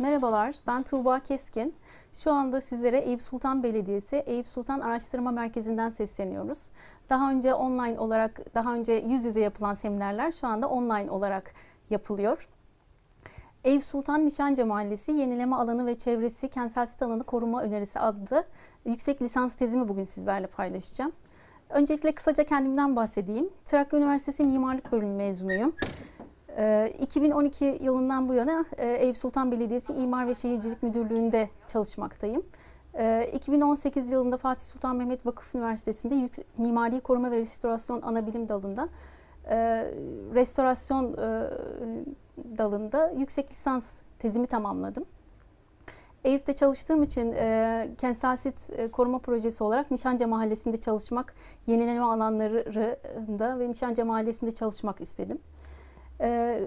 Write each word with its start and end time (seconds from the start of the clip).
Merhabalar, 0.00 0.54
ben 0.66 0.82
Tuğba 0.82 1.18
Keskin. 1.18 1.74
Şu 2.12 2.32
anda 2.32 2.60
sizlere 2.60 2.98
Eyüp 2.98 3.22
Sultan 3.22 3.62
Belediyesi 3.62 4.16
Eyüp 4.16 4.48
Sultan 4.48 4.80
Araştırma 4.80 5.30
Merkezi'nden 5.30 5.90
sesleniyoruz. 5.90 6.68
Daha 7.10 7.30
önce 7.30 7.54
online 7.54 8.00
olarak, 8.00 8.54
daha 8.54 8.74
önce 8.74 8.92
yüz 8.92 9.24
yüze 9.24 9.40
yapılan 9.40 9.74
seminerler 9.74 10.32
şu 10.32 10.46
anda 10.46 10.68
online 10.68 11.10
olarak 11.10 11.54
yapılıyor. 11.90 12.48
Eyüp 13.64 13.84
Sultan 13.84 14.26
Nişancı 14.26 14.66
Mahallesi 14.66 15.12
Yenileme 15.12 15.56
Alanı 15.56 15.86
ve 15.86 15.98
Çevresi 15.98 16.48
Kentsel 16.48 16.86
Sit 16.86 17.02
Alanı 17.02 17.24
Koruma 17.24 17.62
Önerisi 17.62 18.00
adlı 18.00 18.44
yüksek 18.84 19.22
lisans 19.22 19.54
tezimi 19.54 19.88
bugün 19.88 20.04
sizlerle 20.04 20.46
paylaşacağım. 20.46 21.12
Öncelikle 21.70 22.12
kısaca 22.12 22.44
kendimden 22.44 22.96
bahsedeyim. 22.96 23.50
Trakya 23.64 23.98
Üniversitesi 23.98 24.44
Mimarlık 24.44 24.92
Bölümü 24.92 25.16
mezunuyum. 25.16 25.74
2012 27.00 27.64
ee, 27.64 27.78
yılından 27.80 28.28
bu 28.28 28.34
yana 28.34 28.64
e, 28.78 28.88
Eyüp 28.92 29.16
Sultan 29.16 29.52
Belediyesi 29.52 29.92
İmar 29.92 30.26
ve 30.26 30.34
Şehircilik 30.34 30.82
Müdürlüğü'nde 30.82 31.48
çalışmaktayım. 31.66 32.42
2018 33.34 34.08
ee, 34.08 34.14
yılında 34.14 34.36
Fatih 34.36 34.64
Sultan 34.64 34.96
Mehmet 34.96 35.26
Vakıf 35.26 35.54
Üniversitesi'nde 35.54 36.28
Mimari 36.58 37.00
Koruma 37.00 37.30
ve 37.30 37.36
Restorasyon 37.36 38.02
Anabilim 38.02 38.48
Dalı'nda 38.48 38.88
e, 39.48 39.56
restorasyon 40.34 41.12
e, 41.12 41.50
dalında 42.58 43.10
yüksek 43.10 43.50
lisans 43.50 43.92
tezimi 44.18 44.46
tamamladım. 44.46 45.04
Eyüp'te 46.24 46.52
çalıştığım 46.52 47.02
için 47.02 47.32
e, 47.32 47.88
kentsel 47.98 48.36
sit 48.36 48.54
koruma 48.92 49.18
projesi 49.18 49.64
olarak 49.64 49.90
Nişancı 49.90 50.28
Mahallesi'nde 50.28 50.76
çalışmak, 50.76 51.34
yenileme 51.66 52.04
alanlarında 52.04 53.58
ve 53.58 53.68
Nişancı 53.68 54.04
Mahallesi'nde 54.04 54.52
çalışmak 54.52 55.00
istedim. 55.00 55.38
E, 56.20 56.60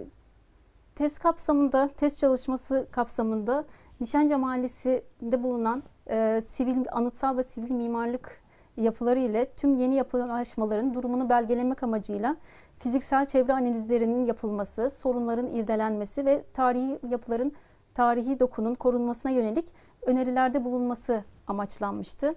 test 0.96 1.20
kapsamında, 1.20 1.88
test 1.88 2.18
çalışması 2.18 2.88
kapsamında 2.92 3.66
Nişancı 4.02 4.38
Mahallesi'nde 4.38 5.44
bulunan 5.44 5.84
e, 6.10 6.42
sivil, 6.42 6.86
anıtsal 6.92 7.38
ve 7.38 7.44
sivil 7.44 7.72
mimarlık 7.72 8.44
yapıları 8.78 9.20
ile 9.20 9.46
tüm 9.46 9.76
yeni 9.76 9.96
yapılaşmaların 9.96 10.94
durumunu 10.94 11.30
belgelemek 11.30 11.84
amacıyla 11.84 12.36
fiziksel 12.80 13.26
çevre 13.26 13.54
analizlerinin 13.54 14.26
yapılması, 14.26 14.90
sorunların 14.90 15.50
irdelenmesi 15.50 16.26
ve 16.26 16.44
tarihi 16.54 17.00
yapıların 17.10 17.52
tarihi 17.94 18.40
dokunun 18.40 18.76
korunmasına 18.76 19.32
yönelik 19.32 19.74
önerilerde 20.02 20.66
bulunması 20.66 21.24
amaçlanmıştı. 21.48 22.36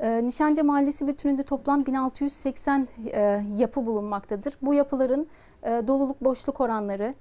E, 0.00 0.24
Nişancı 0.24 0.64
Mahallesi 0.64 1.06
bütününde 1.06 1.42
toplam 1.42 1.86
1680 1.86 2.88
e, 3.06 3.42
yapı 3.56 3.86
bulunmaktadır. 3.86 4.56
Bu 4.62 4.74
yapıların 4.74 5.26
e, 5.62 5.68
doluluk 5.68 6.24
boşluk 6.24 6.60
oranları, 6.60 7.14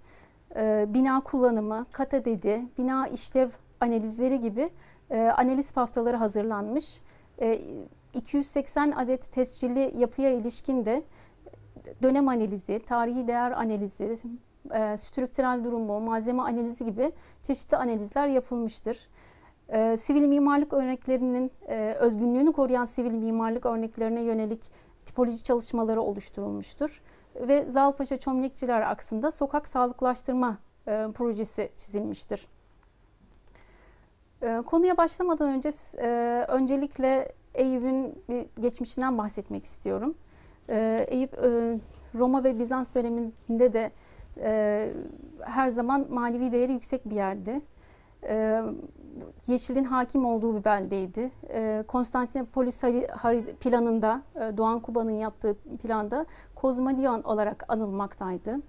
e, 0.55 0.85
bina 0.87 1.19
kullanımı, 1.19 1.85
kat 1.91 2.13
adedi, 2.13 2.61
bina 2.77 3.07
işlev 3.07 3.49
analizleri 3.81 4.39
gibi 4.39 4.69
analiz 5.11 5.77
haftaları 5.77 6.17
hazırlanmış. 6.17 7.01
E, 7.41 7.61
280 8.13 8.91
adet 8.91 9.31
tescilli 9.31 9.93
yapıya 9.97 10.29
ilişkin 10.29 10.85
de 10.85 11.03
dönem 12.03 12.27
analizi, 12.27 12.79
tarihi 12.85 13.27
değer 13.27 13.51
analizi, 13.51 14.15
e, 14.73 14.97
strüktürel 14.97 15.63
durumu, 15.63 15.99
malzeme 15.99 16.41
analizi 16.41 16.85
gibi 16.85 17.11
çeşitli 17.43 17.77
analizler 17.77 18.27
yapılmıştır. 18.27 19.07
E, 19.73 19.97
sivil 19.97 20.27
mimarlık 20.27 20.73
örneklerinin 20.73 21.51
e, 21.67 21.93
özgünlüğünü 21.99 22.51
koruyan 22.51 22.85
sivil 22.85 23.13
mimarlık 23.13 23.65
örneklerine 23.65 24.21
yönelik 24.21 24.63
tipoloji 25.05 25.43
çalışmaları 25.43 26.01
oluşturulmuştur. 26.01 27.01
Ve 27.35 27.65
Zalpaşa 27.69 28.17
Çömlekçiler 28.17 28.81
aksında 28.81 29.31
sokak 29.31 29.67
sağlıklaştırma 29.67 30.57
e, 30.87 31.07
projesi 31.13 31.69
çizilmiştir. 31.77 32.47
E, 34.41 34.61
konuya 34.65 34.97
başlamadan 34.97 35.49
önce 35.49 35.69
e, 35.97 36.07
öncelikle 36.47 37.31
Eyüp'ün 37.53 38.23
bir 38.29 38.61
geçmişinden 38.61 39.17
bahsetmek 39.17 39.63
istiyorum. 39.63 40.15
E, 40.69 41.05
Eyüp 41.09 41.33
e, 41.33 41.79
Roma 42.15 42.43
ve 42.43 42.59
Bizans 42.59 42.95
döneminde 42.95 43.73
de 43.73 43.91
e, 44.37 44.89
her 45.41 45.69
zaman 45.69 46.07
manevi 46.09 46.51
değeri 46.51 46.71
yüksek 46.71 47.09
bir 47.09 47.15
yerdi. 47.15 47.61
E, 48.23 48.63
yeşilin 49.47 49.83
hakim 49.83 50.25
olduğu 50.25 50.59
bir 50.59 50.63
beldeydi. 50.63 51.31
E, 51.49 51.83
Konstantinopolis 51.87 52.81
planında, 53.59 54.21
e, 54.35 54.57
Doğan 54.57 54.79
Kuba'nın 54.79 55.17
yaptığı 55.17 55.53
planda 55.53 56.25
Kozmodion 56.55 57.23
olarak 57.23 57.65
anılmaktaydı. 57.67 58.59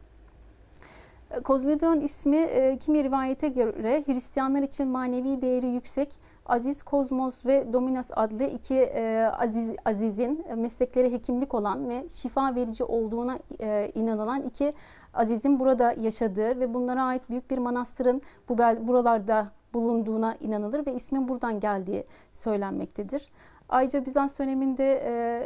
E, 1.30 1.40
Kozmodion 1.40 2.00
ismi 2.00 2.36
e, 2.36 2.78
kimi 2.78 3.04
rivayete 3.04 3.48
göre 3.48 4.02
Hristiyanlar 4.06 4.62
için 4.62 4.88
manevi 4.88 5.42
değeri 5.42 5.66
yüksek 5.66 6.18
Aziz 6.46 6.82
Kozmos 6.82 7.46
ve 7.46 7.72
Dominos 7.72 8.06
adlı 8.10 8.44
iki 8.44 8.74
e, 8.74 9.30
aziz, 9.38 9.76
azizin 9.84 10.44
meslekleri 10.56 11.12
hekimlik 11.12 11.54
olan 11.54 11.88
ve 11.88 12.08
şifa 12.08 12.54
verici 12.54 12.84
olduğuna 12.84 13.38
e, 13.60 13.90
inanılan 13.94 14.42
iki 14.42 14.72
azizin 15.14 15.60
burada 15.60 15.94
yaşadığı 16.00 16.60
ve 16.60 16.74
bunlara 16.74 17.02
ait 17.02 17.30
büyük 17.30 17.50
bir 17.50 17.58
manastırın 17.58 18.22
bu 18.48 18.58
buralarda 18.58 19.48
bulunduğuna 19.74 20.36
inanılır 20.40 20.86
ve 20.86 20.94
ismin 20.94 21.28
buradan 21.28 21.60
geldiği 21.60 22.04
söylenmektedir. 22.32 23.30
Ayrıca 23.68 24.06
Bizans 24.06 24.38
döneminde 24.38 25.02
e, 25.04 25.44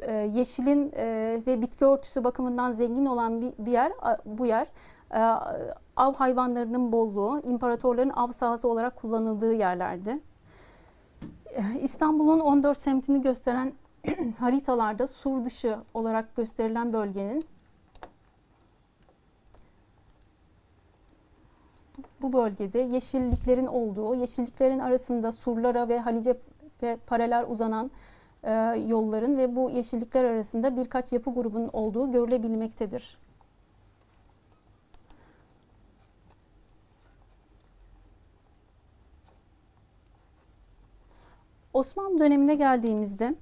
e, 0.00 0.14
yeşilin 0.14 0.92
e, 0.96 1.06
ve 1.46 1.60
bitki 1.60 1.84
örtüsü 1.84 2.24
bakımından 2.24 2.72
zengin 2.72 3.06
olan 3.06 3.40
bir, 3.40 3.52
bir 3.58 3.72
yer 3.72 3.92
bu 4.24 4.46
yer 4.46 4.66
e, 5.14 5.20
av 5.96 6.14
hayvanlarının 6.14 6.92
bolluğu, 6.92 7.40
imparatorların 7.44 8.10
av 8.10 8.30
sahası 8.30 8.68
olarak 8.68 8.96
kullanıldığı 8.96 9.54
yerlerdi. 9.54 10.20
İstanbul'un 11.80 12.40
14 12.40 12.78
semtini 12.78 13.22
gösteren 13.22 13.72
haritalarda 14.38 15.06
sur 15.06 15.44
dışı 15.44 15.76
olarak 15.94 16.36
gösterilen 16.36 16.92
bölgenin 16.92 17.44
bu 22.22 22.32
bölgede 22.32 22.78
yeşilliklerin 22.78 23.66
olduğu, 23.66 24.14
yeşilliklerin 24.14 24.78
arasında 24.78 25.32
surlara 25.32 25.88
ve 25.88 25.98
Halice 25.98 26.36
ve 26.82 26.96
paralel 27.06 27.44
uzanan 27.48 27.90
e, 28.42 28.52
yolların 28.88 29.38
ve 29.38 29.56
bu 29.56 29.70
yeşillikler 29.70 30.24
arasında 30.24 30.76
birkaç 30.76 31.12
yapı 31.12 31.34
grubunun 31.34 31.70
olduğu 31.72 32.12
görülebilmektedir. 32.12 33.18
Osmanlı 41.72 42.18
dönemine 42.18 42.54
geldiğimizde 42.54 43.34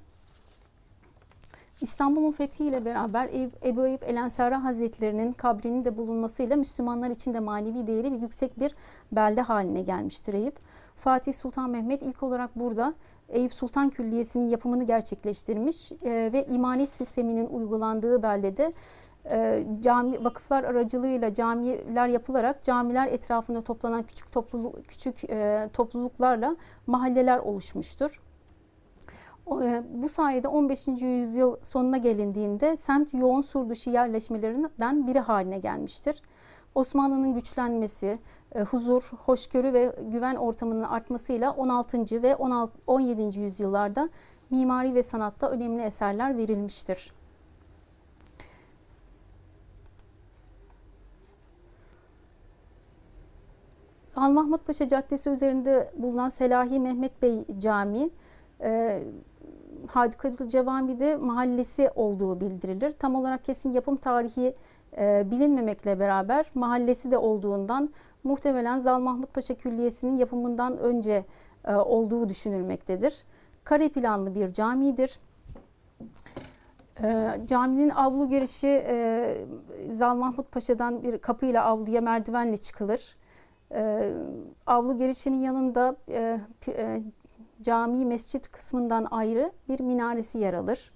İstanbul'un 1.80 2.30
fethiyle 2.30 2.84
beraber 2.84 3.28
Ebu 3.64 3.86
Eyyub 3.86 4.02
El 4.02 4.16
Ensari 4.16 4.54
Hazretleri'nin 4.54 5.32
kabrinin 5.32 5.84
de 5.84 5.96
bulunmasıyla 5.96 6.56
Müslümanlar 6.56 7.10
için 7.10 7.34
de 7.34 7.40
manevi 7.40 7.86
değeri 7.86 8.12
ve 8.12 8.16
yüksek 8.16 8.60
bir 8.60 8.74
belde 9.12 9.40
haline 9.40 9.80
gelmiştir 9.80 10.34
Eyüp. 10.34 10.56
Fatih 10.96 11.34
Sultan 11.34 11.70
Mehmet 11.70 12.02
ilk 12.02 12.22
olarak 12.22 12.56
burada 12.56 12.94
Eyüp 13.28 13.54
Sultan 13.54 13.90
Külliyesi'nin 13.90 14.48
yapımını 14.48 14.84
gerçekleştirmiş 14.84 15.92
e, 15.92 16.30
ve 16.32 16.46
imanet 16.46 16.88
sisteminin 16.88 17.46
uygulandığı 17.46 18.22
beldede 18.22 18.72
e, 19.30 19.64
cami 19.80 20.24
vakıflar 20.24 20.64
aracılığıyla 20.64 21.34
camiler 21.34 22.08
yapılarak 22.08 22.62
camiler 22.62 23.06
etrafında 23.06 23.60
toplanan 23.60 24.02
küçük 24.02 24.32
topluluk 24.32 24.88
küçük 24.88 25.30
e, 25.30 25.68
topluluklarla 25.72 26.56
mahalleler 26.86 27.38
oluşmuştur. 27.38 28.20
E, 29.46 29.82
bu 29.94 30.08
sayede 30.08 30.48
15. 30.48 30.88
yüzyıl 30.88 31.56
sonuna 31.62 31.96
gelindiğinde 31.96 32.76
semt 32.76 33.14
yoğun 33.14 33.42
sur 33.42 33.68
dışı 33.68 33.90
yerleşmelerinden 33.90 35.06
biri 35.06 35.20
haline 35.20 35.58
gelmiştir. 35.58 36.22
Osmanlı'nın 36.74 37.34
güçlenmesi, 37.34 38.18
e, 38.54 38.62
huzur, 38.62 39.10
hoşgörü 39.24 39.72
ve 39.72 39.96
güven 40.12 40.36
ortamının 40.36 40.82
artmasıyla 40.82 41.52
16. 41.52 42.22
ve 42.22 42.36
16, 42.36 42.72
17. 42.86 43.40
yüzyıllarda 43.40 44.08
mimari 44.50 44.94
ve 44.94 45.02
sanatta 45.02 45.50
önemli 45.50 45.82
eserler 45.82 46.36
verilmiştir. 46.36 47.12
Zal 54.08 54.30
Mahmut 54.30 54.66
Paşa 54.66 54.88
Caddesi 54.88 55.30
üzerinde 55.30 55.92
bulunan 55.96 56.28
Selahi 56.28 56.80
Mehmet 56.80 57.22
Bey 57.22 57.44
Camii, 57.58 58.10
Hadikadül 59.86 60.48
Cevami'de 60.48 61.16
mahallesi 61.16 61.90
olduğu 61.94 62.40
bildirilir. 62.40 62.92
Tam 62.92 63.14
olarak 63.14 63.44
kesin 63.44 63.72
yapım 63.72 63.96
tarihi 63.96 64.54
e, 64.98 65.30
bilinmemekle 65.30 66.00
beraber 66.00 66.46
mahallesi 66.54 67.10
de 67.10 67.18
olduğundan 67.18 67.90
muhtemelen 68.24 68.78
Zal 68.78 69.00
Mahmut 69.00 69.34
Paşa 69.34 69.54
Külliyesi'nin 69.54 70.14
yapımından 70.14 70.78
önce 70.78 71.24
e, 71.64 71.74
olduğu 71.74 72.28
düşünülmektedir. 72.28 73.24
Kare 73.64 73.88
planlı 73.88 74.34
bir 74.34 74.52
camidir. 74.52 75.18
E, 77.02 77.40
caminin 77.46 77.90
avlu 77.90 78.28
girişi 78.28 78.84
e, 78.86 79.28
Zal 79.90 80.14
Mahmut 80.14 80.52
Paşa'dan 80.52 81.02
bir 81.02 81.18
kapıyla 81.18 81.64
avluya 81.64 82.00
merdivenle 82.00 82.56
çıkılır. 82.56 83.16
E, 83.72 84.12
avlu 84.66 84.96
girişinin 84.96 85.40
yanında 85.40 85.96
e, 86.08 86.40
e, 86.68 87.02
cami 87.64 88.04
mescit 88.04 88.52
kısmından 88.52 89.06
ayrı 89.10 89.52
bir 89.68 89.80
minaresi 89.80 90.38
yer 90.38 90.54
alır. 90.54 90.94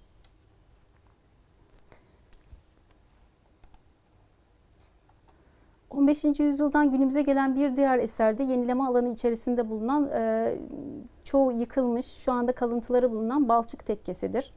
15. 5.91 6.25
yüzyıldan 6.41 6.91
günümüze 6.91 7.23
gelen 7.23 7.57
bir 7.57 7.77
diğer 7.77 7.99
eserde 7.99 8.43
yenileme 8.43 8.85
alanı 8.85 9.09
içerisinde 9.09 9.71
bulunan 9.71 10.11
e, 10.15 10.55
çoğu 11.25 11.53
yıkılmış, 11.53 12.07
şu 12.07 12.33
anda 12.33 12.53
kalıntıları 12.53 13.11
bulunan 13.11 13.49
Balçık 13.49 13.87
Tekkesi'dir. 13.87 14.53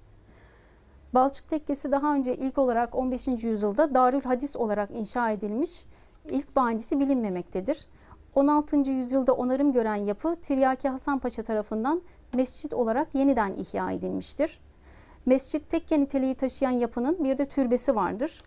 Balçık 1.13 1.49
Tekkesi 1.49 1.91
daha 1.91 2.15
önce 2.15 2.35
ilk 2.35 2.57
olarak 2.57 2.95
15. 2.95 3.27
yüzyılda 3.27 3.95
Darül 3.95 4.21
Hadis 4.21 4.55
olarak 4.55 4.97
inşa 4.97 5.31
edilmiş, 5.31 5.85
ilk 6.29 6.55
banisi 6.55 6.99
bilinmemektedir. 6.99 7.87
16. 8.35 8.91
yüzyılda 8.91 9.33
onarım 9.33 9.73
gören 9.73 9.95
yapı 9.95 10.35
Tiryaki 10.35 10.89
Hasan 10.89 11.19
Paşa 11.19 11.43
tarafından 11.43 12.01
mescit 12.33 12.73
olarak 12.73 13.15
yeniden 13.15 13.53
ihya 13.53 13.91
edilmiştir. 13.91 14.59
Mescit 15.25 15.69
tekke 15.69 16.01
niteliği 16.01 16.35
taşıyan 16.35 16.71
yapının 16.71 17.23
bir 17.23 17.37
de 17.37 17.45
türbesi 17.45 17.95
vardır. 17.95 18.43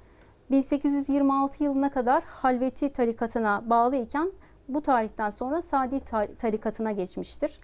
1826 0.50 1.64
yılına 1.64 1.90
kadar 1.90 2.22
Halveti 2.25 2.92
tarikatına 2.92 3.70
bağlı 3.70 3.96
iken 3.96 4.32
bu 4.69 4.81
tarihten 4.81 5.31
sonra 5.31 5.62
Sadi 5.62 6.00
tarikatına 6.38 6.92
geçmiştir. 6.92 7.60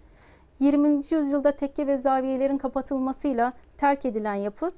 20. 0.59 0.89
yüzyılda 1.11 1.53
tekke 1.53 1.87
ve 1.87 1.99
zaviyelerin 1.99 2.59
kapatılmasıyla 2.59 3.53
terk 3.77 4.05
edilen 4.05 4.35
yapı 4.35 4.71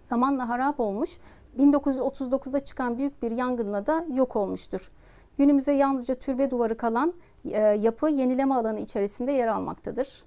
zamanla 0.00 0.48
harap 0.48 0.80
olmuş, 0.80 1.10
1939'da 1.58 2.64
çıkan 2.64 2.98
büyük 2.98 3.22
bir 3.22 3.30
yangınla 3.30 3.86
da 3.86 4.04
yok 4.14 4.36
olmuştur. 4.36 4.90
Günümüze 5.38 5.72
yalnızca 5.72 6.14
türbe 6.14 6.50
duvarı 6.50 6.76
kalan 6.76 7.14
e, 7.44 7.60
yapı 7.60 8.08
yenileme 8.08 8.54
alanı 8.54 8.80
içerisinde 8.80 9.32
yer 9.32 9.48
almaktadır. 9.48 10.24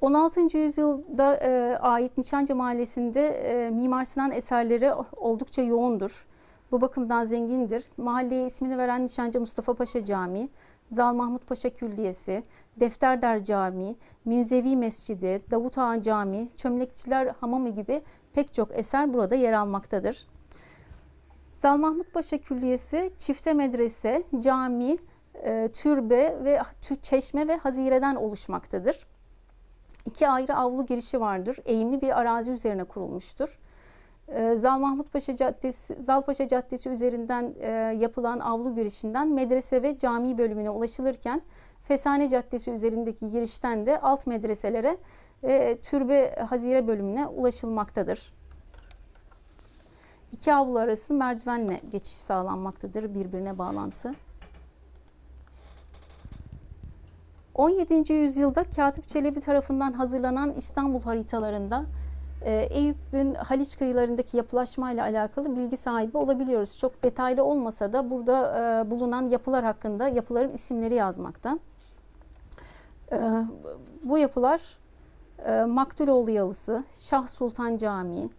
16. 0.00 0.58
yüzyılda 0.58 1.36
e, 1.36 1.78
ait 1.78 2.18
Nişancı 2.18 2.56
Mahallesi'nde 2.56 3.26
e, 3.26 3.70
Mimar 3.70 4.04
Sinan 4.04 4.32
eserleri 4.32 4.92
oldukça 5.16 5.62
yoğundur. 5.62 6.26
Bu 6.72 6.80
bakımdan 6.80 7.24
zengindir. 7.24 7.84
Mahalleye 7.96 8.46
ismini 8.46 8.78
veren 8.78 9.04
Nişancı 9.04 9.40
Mustafa 9.40 9.74
Paşa 9.74 10.04
Camii, 10.04 10.48
Zal 10.90 11.14
Mahmut 11.14 11.46
Paşa 11.46 11.70
Külliyesi, 11.70 12.42
Defterder 12.80 13.44
Camii, 13.44 13.96
Münzevi 14.24 14.76
Mescidi, 14.76 15.42
Davut 15.50 15.78
Ağa 15.78 16.02
Camii, 16.02 16.48
Çömlekçiler 16.56 17.26
Hamamı 17.40 17.68
gibi 17.68 18.02
pek 18.32 18.54
çok 18.54 18.78
eser 18.78 19.14
burada 19.14 19.34
yer 19.34 19.52
almaktadır. 19.52 20.26
Zal 21.62 21.76
Mahmut 21.76 22.12
Paşa 22.12 22.38
Külliyesi 22.38 23.12
çifte 23.18 23.54
medrese, 23.54 24.22
cami, 24.38 24.96
e, 25.34 25.68
türbe 25.72 26.44
ve 26.44 26.60
çeşme 27.02 27.48
ve 27.48 27.56
hazireden 27.56 28.14
oluşmaktadır. 28.14 29.06
İki 30.06 30.28
ayrı 30.28 30.56
avlu 30.56 30.86
girişi 30.86 31.20
vardır. 31.20 31.58
Eğimli 31.64 32.00
bir 32.00 32.20
arazi 32.20 32.50
üzerine 32.50 32.84
kurulmuştur. 32.84 33.58
Ee, 34.28 34.56
Zal 34.56 34.78
Mahmut 34.78 35.12
Paşa 35.12 35.36
Caddesi, 35.36 36.02
Zalpaşa 36.02 36.48
Caddesi 36.48 36.88
üzerinden 36.88 37.54
e, 37.60 37.70
yapılan 38.00 38.38
avlu 38.38 38.74
girişinden 38.74 39.28
medrese 39.28 39.82
ve 39.82 39.98
cami 39.98 40.38
bölümüne 40.38 40.70
ulaşılırken 40.70 41.42
Fesane 41.82 42.28
Caddesi 42.28 42.70
üzerindeki 42.70 43.28
girişten 43.28 43.86
de 43.86 44.00
alt 44.00 44.26
medreselere 44.26 44.96
e, 45.42 45.76
türbe 45.76 46.36
hazire 46.48 46.86
bölümüne 46.86 47.26
ulaşılmaktadır. 47.26 48.41
İki 50.32 50.54
avlu 50.54 50.78
arası 50.78 51.14
merdivenle 51.14 51.80
geçiş 51.92 52.16
sağlanmaktadır 52.16 53.14
birbirine 53.14 53.58
bağlantı. 53.58 54.14
17. 57.54 58.12
yüzyılda 58.12 58.64
Katip 58.64 59.08
Çelebi 59.08 59.40
tarafından 59.40 59.92
hazırlanan 59.92 60.52
İstanbul 60.52 61.00
haritalarında 61.00 61.84
e, 62.44 62.68
Eyüp'ün 62.70 63.34
Haliç 63.34 63.78
kıyılarındaki 63.78 64.36
yapılaşmayla 64.36 65.04
alakalı 65.04 65.56
bilgi 65.56 65.76
sahibi 65.76 66.18
olabiliyoruz. 66.18 66.78
Çok 66.78 67.02
detaylı 67.04 67.44
olmasa 67.44 67.92
da 67.92 68.10
burada 68.10 68.58
e, 68.86 68.90
bulunan 68.90 69.26
yapılar 69.26 69.64
hakkında 69.64 70.08
yapıların 70.08 70.52
isimleri 70.52 70.94
yazmakta. 70.94 71.58
E, 73.12 73.18
bu 74.04 74.18
yapılar 74.18 74.82
Maktuloğlu 75.66 76.30
Yalısı, 76.30 76.84
Şah 76.98 77.28
Sultan 77.28 77.76
Camii, 77.76 78.30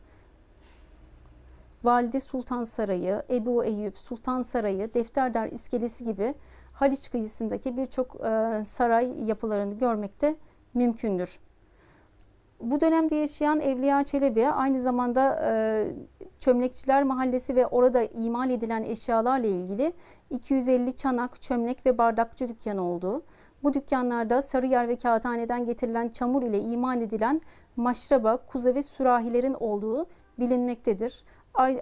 Valide 1.83 2.19
Sultan 2.19 2.63
Sarayı, 2.63 3.23
Ebu 3.29 3.65
Eyüp, 3.65 3.97
Sultan 3.97 4.41
Sarayı, 4.41 4.93
Defterdar 4.93 5.47
İskelesi 5.47 6.05
gibi 6.05 6.33
Haliç 6.73 7.11
kıyısındaki 7.11 7.77
birçok 7.77 8.15
e, 8.15 8.63
saray 8.65 9.25
yapılarını 9.25 9.73
görmekte 9.73 10.35
mümkündür. 10.73 11.39
Bu 12.61 12.81
dönemde 12.81 13.15
yaşayan 13.15 13.59
Evliya 13.59 14.03
Çelebi 14.03 14.47
aynı 14.47 14.79
zamanda 14.79 15.41
e, 15.45 15.87
Çömlekçiler 16.39 17.03
Mahallesi 17.03 17.55
ve 17.55 17.67
orada 17.67 18.03
imal 18.03 18.49
edilen 18.49 18.83
eşyalarla 18.83 19.47
ilgili 19.47 19.93
250 20.29 20.95
çanak, 20.95 21.41
çömlek 21.41 21.85
ve 21.85 21.97
bardakçı 21.97 22.47
dükkanı 22.47 22.83
olduğu, 22.83 23.23
bu 23.63 23.73
dükkanlarda 23.73 24.41
Sarıyer 24.41 24.87
ve 24.87 24.95
Kağıthane'den 24.95 25.65
getirilen 25.65 26.09
çamur 26.09 26.43
ile 26.43 26.59
imal 26.59 27.01
edilen 27.01 27.41
maşraba, 27.75 28.37
kuze 28.37 28.75
ve 28.75 28.83
sürahilerin 28.83 29.53
olduğu 29.53 30.07
bilinmektedir. 30.39 31.23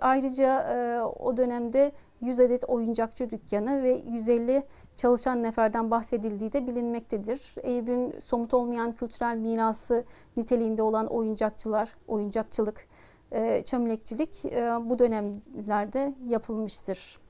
Ayrıca 0.01 0.62
e, 0.62 1.01
o 1.01 1.38
dönemde 1.38 1.91
100 2.21 2.39
adet 2.39 2.63
oyuncakçı 2.63 3.29
dükkanı 3.29 3.83
ve 3.83 4.01
150 4.09 4.63
çalışan 4.95 5.44
neferden 5.44 5.91
bahsedildiği 5.91 6.53
de 6.53 6.68
bilinmektedir. 6.68 7.56
Eyüp'ün 7.62 8.19
somut 8.19 8.53
olmayan 8.53 8.91
kültürel 8.91 9.38
mirası 9.38 10.03
niteliğinde 10.38 10.81
olan 10.81 11.07
oyuncakçılar, 11.07 11.95
oyuncakçılık, 12.07 12.88
e, 13.31 13.63
çömlekçilik 13.65 14.45
e, 14.45 14.89
bu 14.89 15.00
dönemlerde 15.00 16.15
yapılmıştır. 16.27 17.21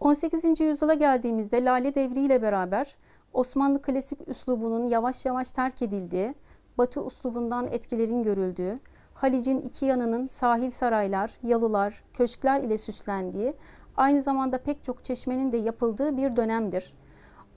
...18. 0.00 0.62
yüzyıla 0.62 0.94
geldiğimizde 0.94 1.64
Lale 1.64 1.94
Devri 1.94 2.20
ile 2.20 2.42
beraber 2.42 2.96
Osmanlı 3.32 3.82
klasik 3.82 4.28
üslubunun 4.28 4.86
yavaş 4.86 5.24
yavaş 5.24 5.52
terk 5.52 5.82
edildiği, 5.82 6.34
Batı 6.78 7.04
uslubundan 7.04 7.66
etkilerin 7.66 8.22
görüldüğü, 8.22 8.74
Halic'in 9.14 9.60
iki 9.60 9.86
yanının 9.86 10.28
sahil 10.28 10.70
saraylar, 10.70 11.30
yalılar, 11.42 12.04
köşkler 12.14 12.60
ile 12.60 12.78
süslendiği, 12.78 13.52
aynı 13.96 14.22
zamanda 14.22 14.58
pek 14.58 14.84
çok 14.84 15.04
çeşmenin 15.04 15.52
de 15.52 15.56
yapıldığı 15.56 16.16
bir 16.16 16.36
dönemdir. 16.36 16.92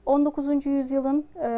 19. 0.06 0.66
yüzyılın 0.66 1.25
e, 1.36 1.50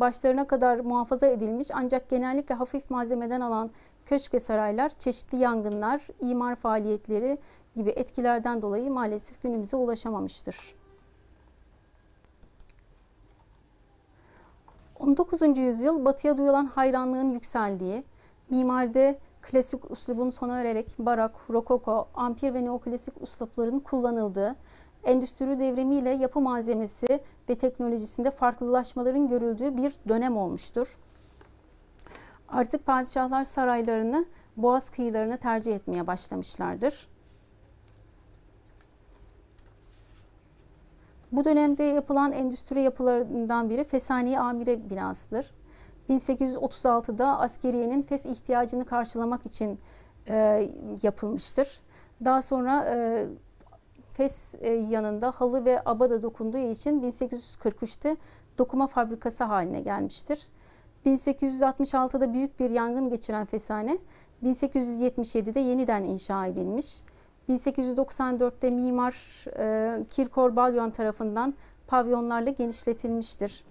başlarına 0.00 0.46
kadar 0.46 0.78
muhafaza 0.78 1.26
edilmiş 1.26 1.68
ancak 1.74 2.08
genellikle 2.08 2.54
hafif 2.54 2.90
malzemeden 2.90 3.40
alan 3.40 3.70
köşk 4.06 4.34
ve 4.34 4.40
saraylar 4.40 4.90
çeşitli 4.90 5.38
yangınlar, 5.38 6.06
imar 6.20 6.54
faaliyetleri 6.54 7.36
gibi 7.76 7.90
etkilerden 7.90 8.62
dolayı 8.62 8.90
maalesef 8.90 9.42
günümüze 9.42 9.76
ulaşamamıştır. 9.76 10.74
19. 15.06 15.58
yüzyıl 15.58 16.04
batıya 16.04 16.36
duyulan 16.36 16.66
hayranlığın 16.66 17.30
yükseldiği, 17.30 18.04
mimaride 18.50 19.18
klasik 19.42 19.90
üslubun 19.90 20.30
sona 20.30 20.60
ererek 20.60 20.94
barak, 20.98 21.32
rokoko, 21.50 22.08
ampir 22.14 22.54
ve 22.54 22.64
neoklasik 22.64 23.22
üslupların 23.22 23.80
kullanıldığı, 23.80 24.56
endüstri 25.04 25.60
devrimiyle 25.60 26.10
yapı 26.10 26.40
malzemesi 26.40 27.20
ve 27.48 27.54
teknolojisinde 27.54 28.30
farklılaşmaların 28.30 29.28
görüldüğü 29.28 29.76
bir 29.76 29.94
dönem 30.08 30.36
olmuştur. 30.36 30.98
Artık 32.48 32.86
padişahlar 32.86 33.44
saraylarını 33.44 34.26
boğaz 34.56 34.90
kıyılarına 34.90 35.36
tercih 35.36 35.74
etmeye 35.74 36.06
başlamışlardır. 36.06 37.08
Bu 41.32 41.44
dönemde 41.44 41.84
yapılan 41.84 42.32
endüstri 42.32 42.80
yapılarından 42.80 43.70
biri 43.70 43.84
Fesani 43.84 44.40
Amire 44.40 44.90
binasıdır. 44.90 45.54
1836'da 46.10 47.40
askeriyenin 47.40 48.02
Fes 48.02 48.26
ihtiyacını 48.26 48.84
karşılamak 48.84 49.46
için 49.46 49.78
e, 50.28 50.68
yapılmıştır. 51.02 51.80
Daha 52.24 52.42
sonra 52.42 52.84
e, 52.94 53.26
Fes 54.08 54.54
e, 54.60 54.72
yanında 54.72 55.30
halı 55.30 55.64
ve 55.64 55.82
abada 55.84 56.22
dokunduğu 56.22 56.58
için 56.58 57.02
1843'te 57.02 58.16
dokuma 58.58 58.86
fabrikası 58.86 59.44
haline 59.44 59.80
gelmiştir. 59.80 60.48
1866'da 61.06 62.34
büyük 62.34 62.60
bir 62.60 62.70
yangın 62.70 63.08
geçiren 63.08 63.44
Fesane 63.44 63.98
1877'de 64.44 65.60
yeniden 65.60 66.04
inşa 66.04 66.46
edilmiş. 66.46 67.00
1894'te 67.48 68.70
mimar 68.70 69.44
e, 69.58 70.04
Kirkor 70.04 70.56
Balyon 70.56 70.90
tarafından 70.90 71.54
pavyonlarla 71.86 72.50
genişletilmiştir. 72.50 73.64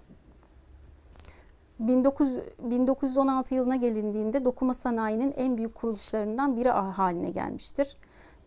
19, 1.80 2.28
1916 2.58 3.54
yılına 3.54 3.76
gelindiğinde 3.76 4.44
dokuma 4.44 4.74
sanayinin 4.74 5.34
en 5.36 5.56
büyük 5.56 5.74
kuruluşlarından 5.74 6.56
biri 6.56 6.68
haline 6.68 7.30
gelmiştir. 7.30 7.96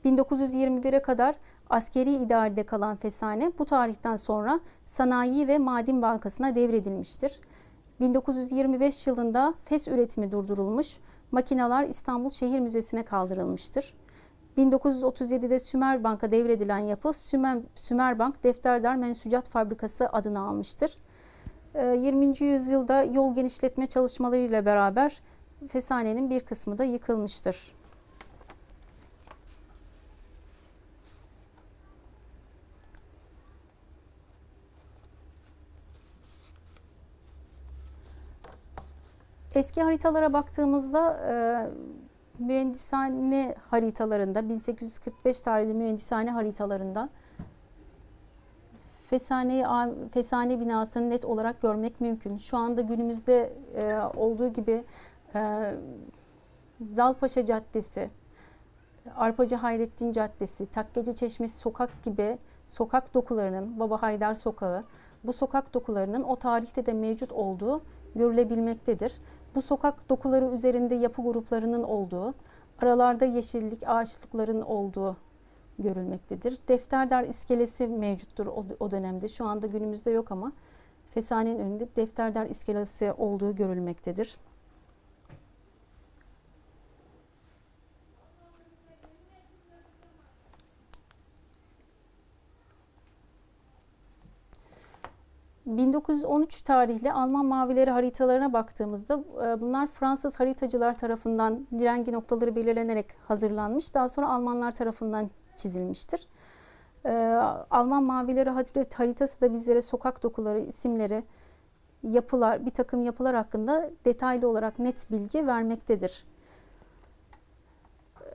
1921'e 0.05 1.01
kadar 1.01 1.36
askeri 1.69 2.12
idarede 2.12 2.63
kalan 2.63 2.95
Fesane 2.95 3.51
bu 3.59 3.65
tarihten 3.65 4.15
sonra 4.15 4.59
Sanayi 4.86 5.48
ve 5.48 5.57
Maden 5.57 6.01
Bankası'na 6.01 6.55
devredilmiştir. 6.55 7.39
1925 8.00 9.07
yılında 9.07 9.53
fes 9.63 9.88
üretimi 9.88 10.31
durdurulmuş, 10.31 10.98
makineler 11.31 11.88
İstanbul 11.88 12.29
Şehir 12.29 12.59
Müzesi'ne 12.59 13.03
kaldırılmıştır. 13.03 13.93
1937'de 14.59 15.59
Sümer 15.59 16.03
Bank'a 16.03 16.31
devredilen 16.31 16.77
yapı 16.77 17.13
Sümer, 17.13 17.59
Sümer 17.75 18.19
Bank 18.19 18.43
Defterdar 18.43 18.95
Mensucat 18.95 19.49
Fabrikası 19.49 20.09
adını 20.09 20.41
almıştır. 20.41 20.97
20. 21.75 22.25
Ee, 22.25 22.45
yüzyılda 22.45 23.03
yol 23.03 23.35
genişletme 23.35 23.87
çalışmalarıyla 23.87 24.65
beraber 24.65 25.21
Fesane'nin 25.67 26.29
bir 26.29 26.39
kısmı 26.39 26.77
da 26.77 26.83
yıkılmıştır. 26.83 27.75
Eski 39.55 39.81
haritalara 39.81 40.33
baktığımızda 40.33 41.17
e, 41.31 41.33
mühendishane 42.39 43.55
haritalarında 43.69 44.50
1845 44.50 45.41
tarihli 45.41 45.74
mühendishane 45.74 46.31
haritalarında 46.31 47.10
Fesane, 49.05 49.65
Fesane 50.12 50.60
binasını 50.60 51.10
net 51.10 51.25
olarak 51.25 51.62
görmek 51.62 52.01
mümkün. 52.01 52.38
Şu 52.38 52.58
anda 52.58 52.81
günümüzde 52.81 53.53
e, 53.75 53.96
olduğu 54.17 54.53
gibi 54.53 54.84
e, 55.36 55.74
Zalpaşa 56.81 57.46
Caddesi, 57.46 58.10
Arpacı 59.15 59.55
Hayrettin 59.55 60.12
Caddesi, 60.12 60.65
Takkeci 60.65 61.15
Çeşmesi 61.15 61.58
Sokak 61.58 62.03
gibi 62.03 62.38
sokak 62.67 63.13
dokularının, 63.13 63.79
Baba 63.79 64.01
Haydar 64.01 64.36
Sokağı, 64.36 64.84
bu 65.24 65.34
sokak 65.34 65.74
dokularının 65.74 66.24
o 66.24 66.36
tarihte 66.36 66.86
de 66.86 66.93
mevcut 66.93 67.31
olduğu 67.31 67.81
görülebilmektedir. 68.15 69.13
Bu 69.56 69.62
sokak 69.62 70.10
dokuları 70.10 70.46
üzerinde 70.46 70.96
yapı 70.96 71.22
gruplarının 71.22 71.84
olduğu, 71.84 72.34
aralarda 72.82 73.25
yeşillik, 73.25 73.84
ağaçlıkların 73.88 74.62
olduğu 74.62 75.18
görülmektedir. 75.79 76.58
Defterdar 76.68 77.24
iskelesi 77.24 77.88
mevcuttur 77.88 78.48
o, 78.79 78.91
dönemde. 78.91 79.27
Şu 79.27 79.46
anda 79.46 79.68
günümüzde 79.68 80.12
yok 80.12 80.32
ama 80.32 80.51
Fesane'nin 81.08 81.60
önünde 81.60 81.88
Defterdar 81.96 82.46
iskelesi 82.46 83.13
olduğu 83.13 83.56
görülmektedir. 83.56 84.38
1913 95.77 96.61
tarihli 96.61 97.11
Alman 97.11 97.45
mavileri 97.45 97.91
haritalarına 97.91 98.53
baktığımızda 98.53 99.23
e, 99.45 99.61
bunlar 99.61 99.88
Fransız 99.88 100.39
haritacılar 100.39 100.97
tarafından 100.97 101.67
direngi 101.79 102.11
noktaları 102.11 102.55
belirlenerek 102.55 103.05
hazırlanmış. 103.27 103.93
Daha 103.93 104.09
sonra 104.09 104.29
Almanlar 104.29 104.71
tarafından 104.71 105.29
çizilmiştir. 105.57 106.27
E, 107.05 107.11
Alman 107.71 108.03
mavileri 108.03 108.49
haritası 108.93 109.41
da 109.41 109.53
bizlere 109.53 109.81
sokak 109.81 110.23
dokuları, 110.23 110.59
isimleri, 110.59 111.23
yapılar, 112.03 112.65
bir 112.65 112.71
takım 112.71 113.01
yapılar 113.01 113.35
hakkında 113.35 113.89
detaylı 114.05 114.47
olarak 114.47 114.79
net 114.79 115.11
bilgi 115.11 115.47
vermektedir. 115.47 116.23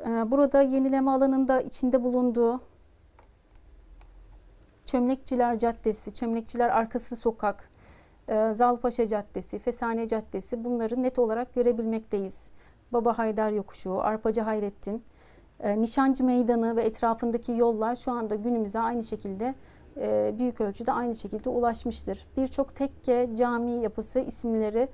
E, 0.06 0.30
burada 0.30 0.62
yenileme 0.62 1.10
alanında 1.10 1.60
içinde 1.60 2.04
bulunduğu 2.04 2.60
Çömlekçiler 4.94 5.58
Caddesi, 5.58 6.14
Çömlekçiler 6.14 6.68
Arkası 6.68 7.16
Sokak, 7.16 7.70
e, 8.28 8.54
Zalpaşa 8.54 9.06
Caddesi, 9.06 9.58
Fesane 9.58 10.08
Caddesi 10.08 10.64
bunları 10.64 11.02
net 11.02 11.18
olarak 11.18 11.54
görebilmekteyiz. 11.54 12.48
Baba 12.92 13.18
Haydar 13.18 13.50
Yokuşu, 13.50 14.00
Arpacı 14.00 14.40
Hayrettin, 14.40 15.02
e, 15.60 15.80
Nişancı 15.80 16.24
Meydanı 16.24 16.76
ve 16.76 16.82
etrafındaki 16.82 17.52
yollar 17.52 17.96
şu 17.96 18.12
anda 18.12 18.34
günümüze 18.34 18.78
aynı 18.78 19.02
şekilde 19.02 19.54
e, 19.96 20.34
büyük 20.38 20.60
ölçüde 20.60 20.92
aynı 20.92 21.14
şekilde 21.14 21.50
ulaşmıştır. 21.50 22.26
Birçok 22.36 22.76
tekke, 22.76 23.30
cami 23.36 23.70
yapısı 23.70 24.20
isimleri 24.20 24.88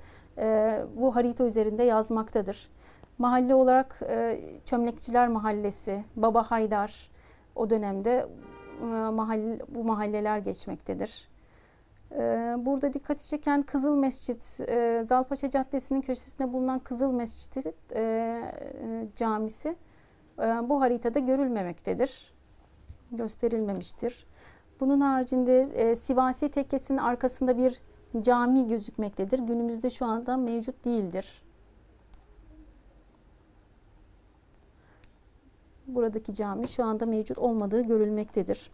bu 0.95 1.15
harita 1.15 1.43
üzerinde 1.43 1.83
yazmaktadır. 1.83 2.69
Mahalle 3.17 3.55
olarak 3.55 3.99
Çömlekçiler 4.65 5.27
Mahallesi, 5.27 6.03
Baba 6.15 6.51
Haydar 6.51 7.09
o 7.55 7.69
dönemde 7.69 8.27
mahalle, 8.85 9.59
bu 9.67 9.83
mahalleler 9.83 10.37
geçmektedir. 10.37 11.27
E, 12.11 12.55
burada 12.57 12.93
dikkati 12.93 13.27
çeken 13.27 13.63
Kızıl 13.63 13.95
Mescit, 13.95 14.59
e, 14.67 15.03
Zalpaşa 15.05 15.49
Caddesi'nin 15.49 16.01
köşesinde 16.01 16.53
bulunan 16.53 16.79
Kızıl 16.79 17.11
Mescid 17.11 17.65
camisi 19.15 19.75
bu 20.39 20.81
haritada 20.81 21.19
görülmemektedir. 21.19 22.33
Gösterilmemiştir. 23.11 24.25
Bunun 24.79 25.01
haricinde 25.01 25.95
Sivasi 25.95 26.49
Tekkesi'nin 26.49 26.97
arkasında 26.97 27.57
bir 27.57 27.81
cami 28.21 28.67
gözükmektedir. 28.67 29.39
Günümüzde 29.39 29.89
şu 29.89 30.05
anda 30.05 30.37
mevcut 30.37 30.85
değildir. 30.85 31.43
Buradaki 35.95 36.33
cami 36.33 36.67
şu 36.67 36.83
anda 36.83 37.05
mevcut 37.05 37.37
olmadığı 37.37 37.81
görülmektedir. 37.81 38.71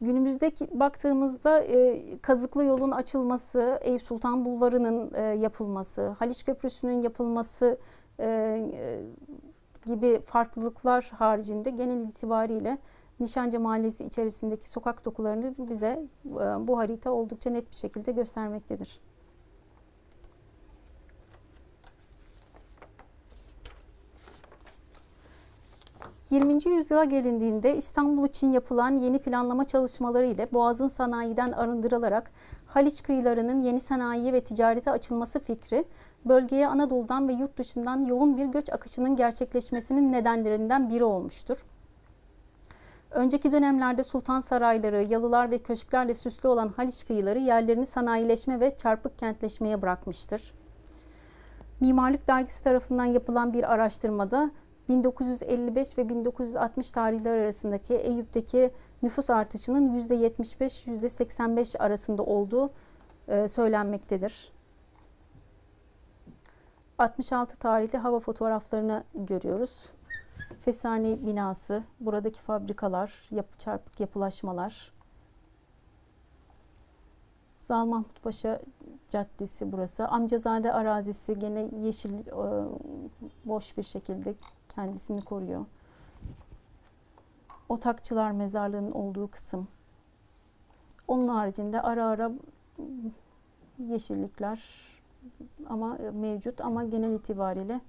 Günümüzdeki 0.00 0.80
baktığımızda 0.80 1.60
e, 1.60 2.02
Kazıklı 2.22 2.64
yolun 2.64 2.90
açılması, 2.90 3.78
Eyüp 3.82 4.02
Sultan 4.02 4.44
Bulvarı'nın 4.44 5.14
e, 5.14 5.22
yapılması, 5.22 6.08
Haliç 6.08 6.44
Köprüsü'nün 6.44 7.00
yapılması 7.00 7.78
e, 8.18 8.26
e, 8.74 9.00
gibi 9.86 10.20
farklılıklar 10.20 11.10
haricinde 11.18 11.70
genel 11.70 12.08
itibariyle 12.08 12.78
Nişancı 13.20 13.60
Mahallesi 13.60 14.04
içerisindeki 14.04 14.68
sokak 14.68 15.04
dokularını 15.04 15.54
bize 15.58 16.02
e, 16.26 16.68
bu 16.68 16.78
harita 16.78 17.10
oldukça 17.10 17.50
net 17.50 17.70
bir 17.70 17.76
şekilde 17.76 18.12
göstermektedir. 18.12 19.00
...20. 26.30 26.68
yüzyıla 26.68 27.04
gelindiğinde 27.04 27.76
İstanbul 27.76 28.28
için 28.28 28.50
yapılan 28.50 28.96
yeni 28.96 29.18
planlama 29.18 29.66
çalışmaları 29.66 30.26
ile 30.26 30.52
Boğaz'ın 30.52 30.88
sanayiden 30.88 31.52
arındırılarak 31.52 32.30
Haliç 32.66 33.02
kıyılarının 33.02 33.60
yeni 33.60 33.80
sanayi 33.80 34.32
ve 34.32 34.40
ticarete 34.44 34.90
açılması 34.90 35.40
fikri 35.40 35.84
bölgeye 36.24 36.68
Anadolu'dan 36.68 37.28
ve 37.28 37.32
yurt 37.32 37.58
dışından 37.58 38.00
yoğun 38.00 38.36
bir 38.36 38.46
göç 38.46 38.72
akışının 38.72 39.16
gerçekleşmesinin 39.16 40.12
nedenlerinden 40.12 40.90
biri 40.90 41.04
olmuştur. 41.04 41.64
Önceki 43.10 43.52
dönemlerde 43.52 44.02
sultan 44.02 44.40
sarayları, 44.40 45.02
yalılar 45.02 45.50
ve 45.50 45.58
köşklerle 45.58 46.14
süslü 46.14 46.48
olan 46.48 46.68
Haliç 46.68 47.06
kıyıları 47.06 47.38
yerlerini 47.38 47.86
sanayileşme 47.86 48.60
ve 48.60 48.70
çarpık 48.70 49.18
kentleşmeye 49.18 49.82
bırakmıştır. 49.82 50.54
Mimarlık 51.80 52.28
Dergisi 52.28 52.64
tarafından 52.64 53.04
yapılan 53.04 53.52
bir 53.52 53.72
araştırmada 53.72 54.50
1955 54.88 55.98
ve 55.98 56.08
1960 56.08 56.92
tarihler 56.92 57.38
arasındaki 57.38 57.94
Eyüp'teki 57.94 58.70
nüfus 59.02 59.30
artışının 59.30 60.00
%75-%85 60.00 61.78
arasında 61.78 62.22
olduğu 62.22 62.70
e, 63.28 63.48
söylenmektedir. 63.48 64.52
66 66.98 67.56
tarihli 67.56 67.98
hava 67.98 68.20
fotoğraflarını 68.20 69.04
görüyoruz. 69.14 69.90
Fesane 70.60 71.26
binası, 71.26 71.84
buradaki 72.00 72.40
fabrikalar, 72.40 73.28
yapı, 73.30 73.58
çarpık 73.58 74.00
yapılaşmalar. 74.00 74.92
Zal 77.56 77.86
Mahmut 77.86 78.22
Paşa 78.22 78.60
Caddesi 79.08 79.72
burası. 79.72 80.08
Amcazade 80.08 80.72
arazisi 80.72 81.38
gene 81.38 81.68
yeşil 81.80 82.26
e, 82.26 82.64
boş 83.44 83.76
bir 83.76 83.82
şekilde 83.82 84.34
kendisini 84.74 85.22
koruyor. 85.24 85.66
Otakçılar 87.68 88.30
mezarlığının 88.30 88.92
olduğu 88.92 89.30
kısım. 89.30 89.68
Onun 91.08 91.28
haricinde 91.28 91.82
ara 91.82 92.04
ara 92.06 92.32
yeşillikler 93.78 94.60
ama 95.68 95.96
e, 95.98 96.10
mevcut 96.10 96.60
ama 96.60 96.84
genel 96.84 97.12
itibariyle 97.12 97.80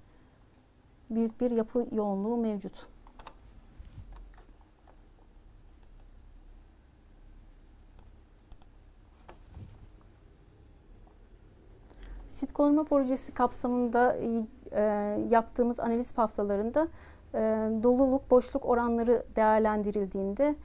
büyük 1.15 1.41
bir 1.41 1.51
yapı 1.51 1.87
yoğunluğu 1.91 2.37
mevcut. 2.37 2.87
Sit 12.29 12.53
koruma 12.53 12.83
projesi 12.83 13.31
kapsamında 13.31 14.17
e, 14.71 14.83
yaptığımız 15.29 15.79
analiz 15.79 16.17
haftalarında 16.17 16.87
e, 17.33 17.39
doluluk, 17.83 18.31
boşluk 18.31 18.65
oranları 18.65 19.25
değerlendirildiğinde 19.35 20.55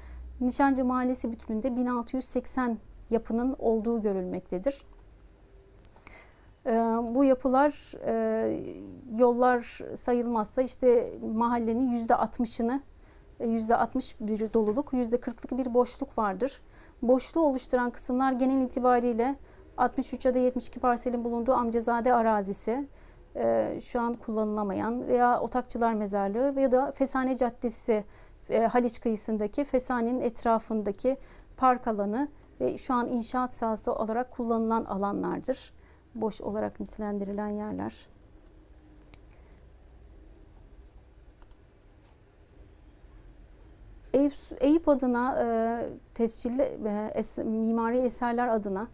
Nişancı 0.40 0.84
Mahallesi 0.84 1.32
bütününde 1.32 1.76
1680 1.76 2.78
yapının 3.10 3.56
olduğu 3.58 4.02
görülmektedir. 4.02 4.82
E, 6.66 6.72
bu 7.14 7.24
yapılar 7.24 7.92
e, 8.06 8.60
yollar 9.16 9.80
sayılmazsa 9.96 10.62
işte 10.62 11.12
mahallenin 11.34 11.90
yüzde 11.90 12.12
60'ını 12.12 12.80
yüzde 13.40 13.76
60 13.76 14.20
bir 14.20 14.52
doluluk, 14.52 14.92
yüzde 14.92 15.16
40'lık 15.16 15.58
bir 15.58 15.74
boşluk 15.74 16.18
vardır. 16.18 16.60
Boşluğu 17.02 17.46
oluşturan 17.46 17.90
kısımlar 17.90 18.32
genel 18.32 18.64
itibariyle 18.64 19.36
63 19.76 20.24
ya 20.24 20.34
da 20.34 20.38
72 20.38 20.80
parselin 20.80 21.24
bulunduğu 21.24 21.52
Amcazade 21.52 22.14
arazisi, 22.14 22.88
e, 23.36 23.78
şu 23.82 24.00
an 24.00 24.14
kullanılamayan 24.14 25.08
veya 25.08 25.40
Otakçılar 25.40 25.94
Mezarlığı 25.94 26.56
veya 26.56 26.72
da 26.72 26.92
Fesane 26.92 27.36
Caddesi 27.36 28.04
e, 28.50 28.66
Haliç 28.66 29.00
kıyısındaki 29.00 29.64
Fesane'nin 29.64 30.20
etrafındaki 30.20 31.16
park 31.56 31.86
alanı 31.86 32.28
ve 32.60 32.78
şu 32.78 32.94
an 32.94 33.08
inşaat 33.08 33.54
sahası 33.54 33.94
olarak 33.94 34.30
kullanılan 34.30 34.84
alanlardır. 34.84 35.72
Boş 36.20 36.40
olarak 36.40 36.80
nitelendirilen 36.80 37.48
yerler. 37.48 38.08
Eyüp, 44.12 44.34
Eyüp 44.60 44.88
adına 44.88 45.42
e, 45.42 45.46
tescilli 46.14 46.62
e, 46.62 47.12
es, 47.14 47.38
mimari 47.38 47.98
eserler 47.98 48.48
adına 48.48 48.86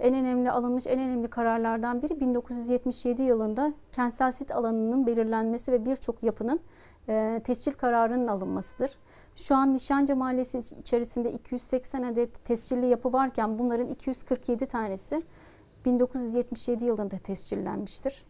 en 0.00 0.14
önemli 0.14 0.50
alınmış 0.50 0.86
en 0.86 0.98
önemli 0.98 1.28
kararlardan 1.28 2.02
biri 2.02 2.20
1977 2.20 3.22
yılında 3.22 3.72
kentsel 3.92 4.32
sit 4.32 4.52
alanının 4.52 5.06
belirlenmesi 5.06 5.72
ve 5.72 5.86
birçok 5.86 6.22
yapının 6.22 6.60
e, 7.08 7.40
tescil 7.44 7.72
kararının 7.72 8.26
alınmasıdır. 8.26 8.90
Şu 9.36 9.56
an 9.56 9.74
Nişancı 9.74 10.16
Mahallesi 10.16 10.58
içerisinde 10.80 11.32
280 11.32 12.02
adet 12.02 12.44
tescilli 12.44 12.86
yapı 12.86 13.12
varken 13.12 13.58
bunların 13.58 13.88
247 13.88 14.66
tanesi 14.66 15.22
1977 15.84 16.84
yılında 16.84 17.18
tescillenmiştir. 17.18 18.24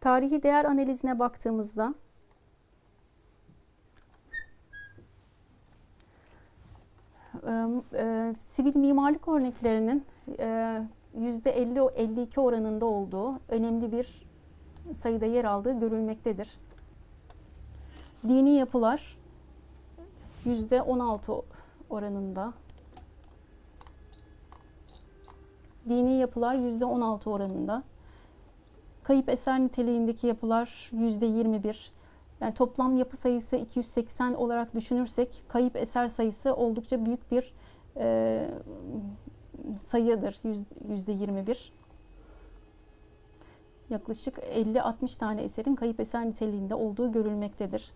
Tarihi 0.00 0.42
değer 0.42 0.64
analizine 0.64 1.18
baktığımızda 1.18 1.94
e, 7.94 8.34
sivil 8.38 8.76
mimarlık 8.76 9.28
örneklerinin 9.28 10.04
e, 10.38 10.80
%50-52 11.18 12.40
oranında 12.40 12.86
olduğu 12.86 13.40
önemli 13.48 13.92
bir 13.92 14.33
sayıda 14.94 15.26
yer 15.26 15.44
aldığı 15.44 15.80
görülmektedir. 15.80 16.58
Dini 18.28 18.50
yapılar 18.50 19.16
%16 20.46 21.42
oranında. 21.90 22.52
Dini 25.88 26.12
yapılar 26.12 26.54
%16 26.54 27.30
oranında. 27.30 27.82
Kayıp 29.02 29.28
eser 29.28 29.60
niteliğindeki 29.60 30.26
yapılar 30.26 30.90
%21. 30.92 31.90
Yani 32.40 32.54
toplam 32.54 32.96
yapı 32.96 33.16
sayısı 33.16 33.56
280 33.56 34.34
olarak 34.34 34.74
düşünürsek 34.74 35.42
kayıp 35.48 35.76
eser 35.76 36.08
sayısı 36.08 36.56
oldukça 36.56 37.06
büyük 37.06 37.30
bir 37.30 37.54
e, 37.96 38.48
sayıdır. 39.82 40.32
%21. 40.34 41.70
Yaklaşık 43.94 44.38
50-60 44.38 45.18
tane 45.18 45.42
eserin 45.42 45.74
kayıp 45.74 46.00
eser 46.00 46.26
niteliğinde 46.26 46.74
olduğu 46.74 47.12
görülmektedir. 47.12 47.90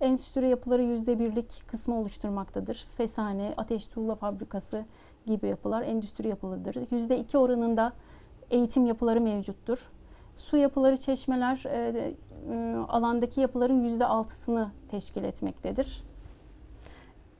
Endüstri 0.00 0.48
yapıları 0.48 0.82
%1'lik 0.82 1.62
kısmı 1.68 2.00
oluşturmaktadır. 2.00 2.86
Fesane, 2.96 3.54
ateş 3.56 3.86
tuğla 3.86 4.14
fabrikası 4.14 4.84
gibi 5.26 5.46
yapılar 5.46 5.82
endüstri 5.82 6.28
yapılıdır. 6.28 6.74
%2 6.74 7.38
oranında 7.38 7.92
eğitim 8.50 8.86
yapıları 8.86 9.20
mevcuttur. 9.20 9.90
Su 10.36 10.56
yapıları, 10.56 10.96
çeşmeler 10.96 11.64
e, 11.66 12.14
e, 12.50 12.76
alandaki 12.88 13.40
yapıların 13.40 13.80
yüzde 13.80 14.06
altısını 14.06 14.70
teşkil 14.90 15.24
etmektedir. 15.24 16.04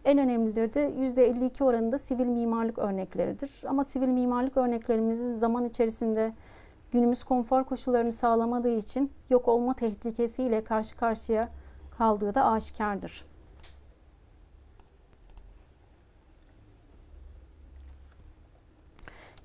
En 0.05 0.19
önemlileri 0.19 0.75
de 0.75 0.93
yüzde 0.99 1.27
52 1.27 1.65
oranında 1.65 1.99
sivil 1.99 2.27
mimarlık 2.27 2.79
örnekleridir. 2.79 3.51
Ama 3.69 3.85
sivil 3.85 4.09
mimarlık 4.09 4.57
örneklerimizin 4.57 5.35
zaman 5.35 5.65
içerisinde 5.65 6.33
günümüz 6.93 7.25
konfor 7.25 7.65
koşullarını 7.65 8.13
sağlamadığı 8.13 8.77
için 8.77 9.13
yok 9.31 9.49
olma 9.49 9.75
tehlikesiyle 9.75 10.65
karşı 10.65 10.97
karşıya 10.97 11.49
kaldığı 11.99 12.35
da 12.35 12.45
aşikardır. 12.45 13.25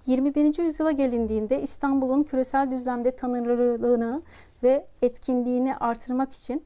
21. 0.05 0.63
yüzyıla 0.63 0.91
gelindiğinde 0.91 1.61
İstanbul'un 1.61 2.23
küresel 2.23 2.71
düzlemde 2.71 3.15
tanınırlığını 3.15 4.21
ve 4.63 4.87
etkinliğini 5.01 5.75
artırmak 5.75 6.33
için 6.33 6.63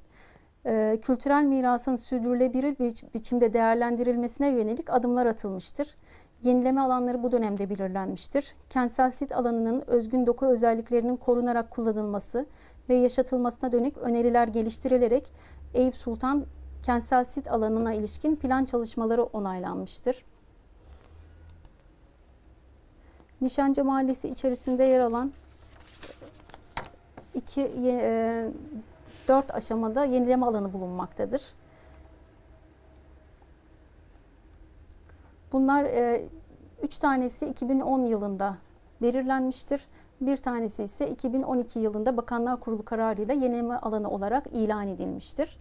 e, 0.65 0.99
kültürel 1.01 1.43
mirasın 1.43 1.95
sürdürülebilir 1.95 2.79
bir 2.79 3.03
biçimde 3.13 3.53
değerlendirilmesine 3.53 4.49
yönelik 4.49 4.93
adımlar 4.93 5.25
atılmıştır. 5.25 5.95
Yenileme 6.43 6.82
alanları 6.82 7.23
bu 7.23 7.32
dönemde 7.32 7.69
belirlenmiştir. 7.69 8.56
Kentsel 8.69 9.12
sit 9.12 9.32
alanının 9.32 9.84
özgün 9.88 10.26
doku 10.26 10.45
özelliklerinin 10.45 11.15
korunarak 11.15 11.71
kullanılması 11.71 12.45
ve 12.89 12.95
yaşatılmasına 12.95 13.71
dönük 13.71 13.97
öneriler 13.97 14.47
geliştirilerek 14.47 15.32
Eyüp 15.73 15.95
Sultan 15.95 16.45
kentsel 16.84 17.23
sit 17.23 17.52
alanına 17.52 17.93
ilişkin 17.93 18.36
plan 18.36 18.65
çalışmaları 18.65 19.23
onaylanmıştır. 19.23 20.26
Nişancı 23.41 23.84
Mahallesi 23.84 24.30
içerisinde 24.30 24.84
yer 24.84 25.00
alan 25.00 25.32
iki, 27.36 27.71
e, 27.86 28.52
dört 29.28 29.54
aşamada 29.54 30.06
yenileme 30.06 30.45
alanı 30.45 30.73
bulunmaktadır. 30.73 31.41
Bunlar 35.51 35.83
e, 35.83 36.29
üç 36.83 36.99
tanesi 36.99 37.45
2010 37.45 38.01
yılında 38.01 38.57
belirlenmiştir. 39.01 39.88
Bir 40.21 40.38
tanesi 40.38 40.83
ise 40.83 41.10
2012 41.10 41.79
yılında 41.79 42.17
Bakanlar 42.17 42.60
Kurulu 42.60 42.86
kararıyla 42.86 43.33
yenileme 43.33 43.75
alanı 43.75 44.10
olarak 44.10 44.47
ilan 44.47 44.88
edilmiştir. 44.88 45.57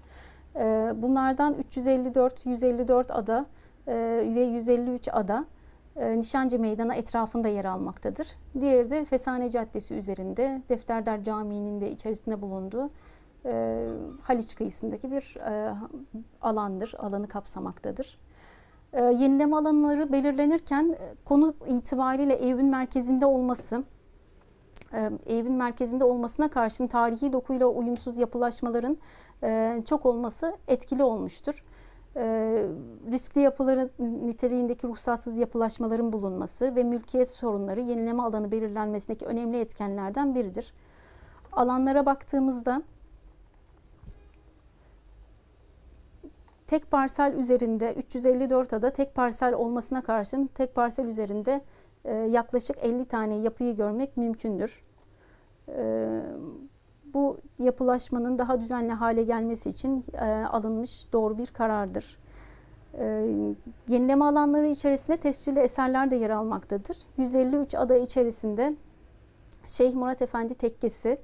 E, 0.56 0.92
bunlardan 0.96 1.54
354, 1.54 2.46
154 2.46 3.10
ada 3.10 3.46
e, 3.86 3.94
ve 4.34 4.40
153 4.40 5.08
ada 5.12 5.44
e, 5.96 6.18
Nişancı 6.18 6.58
Meydanı 6.58 6.94
etrafında 6.94 7.48
yer 7.48 7.64
almaktadır. 7.64 8.28
Diğeri 8.60 8.90
de 8.90 9.04
Fesane 9.04 9.50
Caddesi 9.50 9.94
üzerinde 9.94 10.62
Defterdar 10.68 11.22
Camii'nin 11.22 11.80
de 11.80 11.90
içerisinde 11.90 12.42
bulunduğu 12.42 12.90
e, 13.44 13.86
Haliç 14.22 14.54
kıyısındaki 14.54 15.12
bir 15.12 15.36
e, 15.36 15.74
alandır, 16.42 16.94
alanı 16.98 17.28
kapsamaktadır. 17.28 18.18
E, 18.96 19.02
yenileme 19.02 19.56
alanları 19.56 20.12
belirlenirken 20.12 20.96
e, 21.00 21.14
konu 21.24 21.54
itibariyle 21.68 22.34
evin 22.34 22.66
merkezinde 22.66 23.26
olması, 23.26 23.84
e, 24.92 25.10
evin 25.26 25.52
merkezinde 25.52 26.04
olmasına 26.04 26.48
karşın 26.48 26.86
tarihi 26.86 27.32
dokuyla 27.32 27.66
uyumsuz 27.66 28.18
yapılaşmaların 28.18 28.96
çok 29.84 30.06
olması 30.06 30.56
etkili 30.68 31.02
olmuştur 31.02 31.64
riskli 33.12 33.40
yapıların 33.40 33.90
niteliğindeki 33.98 34.86
ruhsatsız 34.86 35.38
yapılaşmaların 35.38 36.12
bulunması 36.12 36.76
ve 36.76 36.84
mülkiyet 36.84 37.30
sorunları 37.30 37.80
yenileme 37.80 38.22
alanı 38.22 38.52
belirlenmesindeki 38.52 39.26
önemli 39.26 39.60
etkenlerden 39.60 40.34
biridir. 40.34 40.72
Alanlara 41.52 42.06
baktığımızda 42.06 42.82
tek 46.66 46.90
parsel 46.90 47.34
üzerinde 47.34 47.94
354 47.94 48.72
ada 48.72 48.90
tek 48.90 49.14
parsel 49.14 49.54
olmasına 49.54 50.02
karşın 50.02 50.46
tek 50.54 50.74
parsel 50.74 51.04
üzerinde 51.04 51.60
e, 52.04 52.14
yaklaşık 52.14 52.76
50 52.84 53.04
tane 53.04 53.34
yapıyı 53.34 53.76
görmek 53.76 54.16
mümkündür. 54.16 54.82
E, 55.68 56.20
bu 57.14 57.38
yapılaşmanın 57.58 58.38
daha 58.38 58.60
düzenli 58.60 58.92
hale 58.92 59.22
gelmesi 59.22 59.70
için 59.70 60.04
e, 60.12 60.24
alınmış 60.26 61.12
doğru 61.12 61.38
bir 61.38 61.46
karardır. 61.46 62.18
E, 62.98 63.04
yenileme 63.88 64.24
alanları 64.24 64.66
içerisinde 64.66 65.16
tescilli 65.16 65.60
eserler 65.60 66.10
de 66.10 66.16
yer 66.16 66.30
almaktadır. 66.30 66.98
153 67.16 67.74
ada 67.74 67.96
içerisinde 67.96 68.76
Şeyh 69.66 69.94
Murat 69.94 70.22
Efendi 70.22 70.54
Tekkesi 70.54 71.18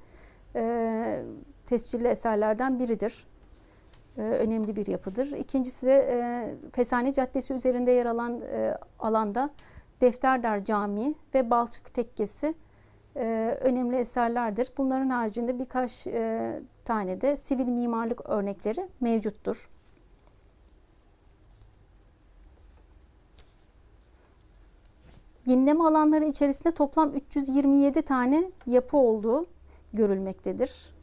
e, 0.55 1.23
tescilli 1.65 2.07
eserlerden 2.07 2.79
biridir. 2.79 3.32
E, 4.17 4.21
önemli 4.21 4.75
bir 4.75 4.87
yapıdır. 4.87 5.31
İkincisi 5.31 5.85
de 5.85 5.95
e, 5.95 6.69
Fesane 6.71 7.13
Caddesi 7.13 7.53
üzerinde 7.53 7.91
yer 7.91 8.05
alan 8.05 8.39
e, 8.39 8.77
alanda 8.99 9.49
Defterdar 10.01 10.65
Camii 10.65 11.15
ve 11.33 11.49
Balçık 11.49 11.93
Tekkesi 11.93 12.53
önemli 13.61 13.95
eserlerdir. 13.95 14.71
Bunların 14.77 15.09
haricinde 15.09 15.59
birkaç 15.59 16.07
tane 16.85 17.21
de 17.21 17.37
sivil 17.37 17.67
mimarlık 17.67 18.29
örnekleri 18.29 18.87
mevcuttur. 19.01 19.69
Yenileme 25.45 25.83
alanları 25.83 26.25
içerisinde 26.25 26.71
toplam 26.71 27.15
327 27.15 28.01
tane 28.01 28.51
yapı 28.67 28.97
olduğu 28.97 29.45
görülmektedir. 29.93 30.93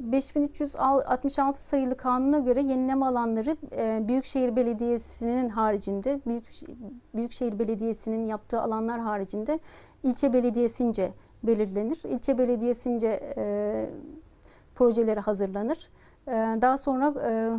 5366 0.00 1.62
sayılı 1.62 1.96
kanuna 1.96 2.38
göre 2.38 2.62
yenileme 2.62 3.06
alanları 3.06 3.56
e, 3.72 4.08
Büyükşehir 4.08 4.56
Belediyesi'nin 4.56 5.48
haricinde 5.48 6.20
Büyük 6.26 6.48
Büyükşehir 7.14 7.58
Belediyesi'nin 7.58 8.26
yaptığı 8.26 8.60
alanlar 8.60 9.00
haricinde 9.00 9.58
ilçe 10.02 10.32
belediyesince 10.32 11.12
belirlenir. 11.42 12.02
İlçe 12.04 12.38
belediyesince 12.38 13.34
e, 13.36 13.86
projeleri 14.74 15.20
hazırlanır. 15.20 15.90
E, 16.28 16.32
daha 16.60 16.78
sonra 16.78 17.14
e, 17.28 17.50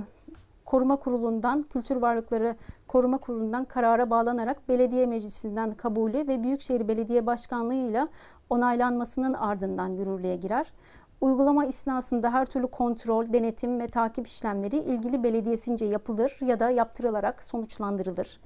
koruma 0.65 0.95
kurulundan, 0.95 1.63
kültür 1.63 1.95
varlıkları 1.95 2.55
koruma 2.87 3.17
kurulundan 3.17 3.65
karara 3.65 4.09
bağlanarak 4.09 4.69
belediye 4.69 5.05
meclisinden 5.05 5.71
kabulü 5.71 6.27
ve 6.27 6.43
Büyükşehir 6.43 6.87
Belediye 6.87 7.25
Başkanlığı'yla 7.25 8.07
onaylanmasının 8.49 9.33
ardından 9.33 9.87
yürürlüğe 9.89 10.35
girer. 10.35 10.73
Uygulama 11.21 11.65
esnasında 11.65 12.33
her 12.33 12.45
türlü 12.45 12.67
kontrol, 12.67 13.33
denetim 13.33 13.79
ve 13.79 13.87
takip 13.87 14.27
işlemleri 14.27 14.77
ilgili 14.77 15.23
belediyesince 15.23 15.85
yapılır 15.85 16.37
ya 16.41 16.59
da 16.59 16.69
yaptırılarak 16.69 17.43
sonuçlandırılır. 17.43 18.39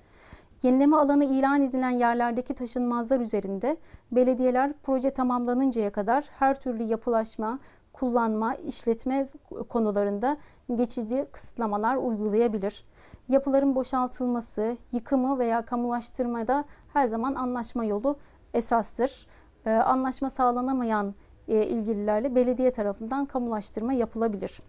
Yenileme 0.63 0.97
alanı 0.97 1.25
ilan 1.25 1.62
edilen 1.62 1.89
yerlerdeki 1.89 2.53
taşınmazlar 2.53 3.19
üzerinde 3.19 3.77
belediyeler 4.12 4.73
proje 4.84 5.12
tamamlanıncaya 5.12 5.91
kadar 5.91 6.25
her 6.39 6.60
türlü 6.60 6.84
yapılaşma, 6.84 7.60
kullanma, 7.93 8.55
işletme 8.55 9.27
konularında 9.69 10.38
geçici 10.75 11.25
kısıtlamalar 11.32 11.95
uygulayabilir. 11.97 12.86
Yapıların 13.29 13.75
boşaltılması, 13.75 14.77
yıkımı 14.91 15.39
veya 15.39 15.65
kamulaştırmada 15.65 16.65
her 16.93 17.08
zaman 17.08 17.36
anlaşma 17.36 17.86
yolu 17.86 18.17
esastır. 18.53 19.27
Ee, 19.65 19.71
anlaşma 19.71 20.29
sağlanamayan 20.29 21.13
e, 21.49 21.67
ilgililerle 21.67 22.35
belediye 22.35 22.71
tarafından 22.71 23.25
kamulaştırma 23.25 23.93
yapılabilir. 23.93 24.62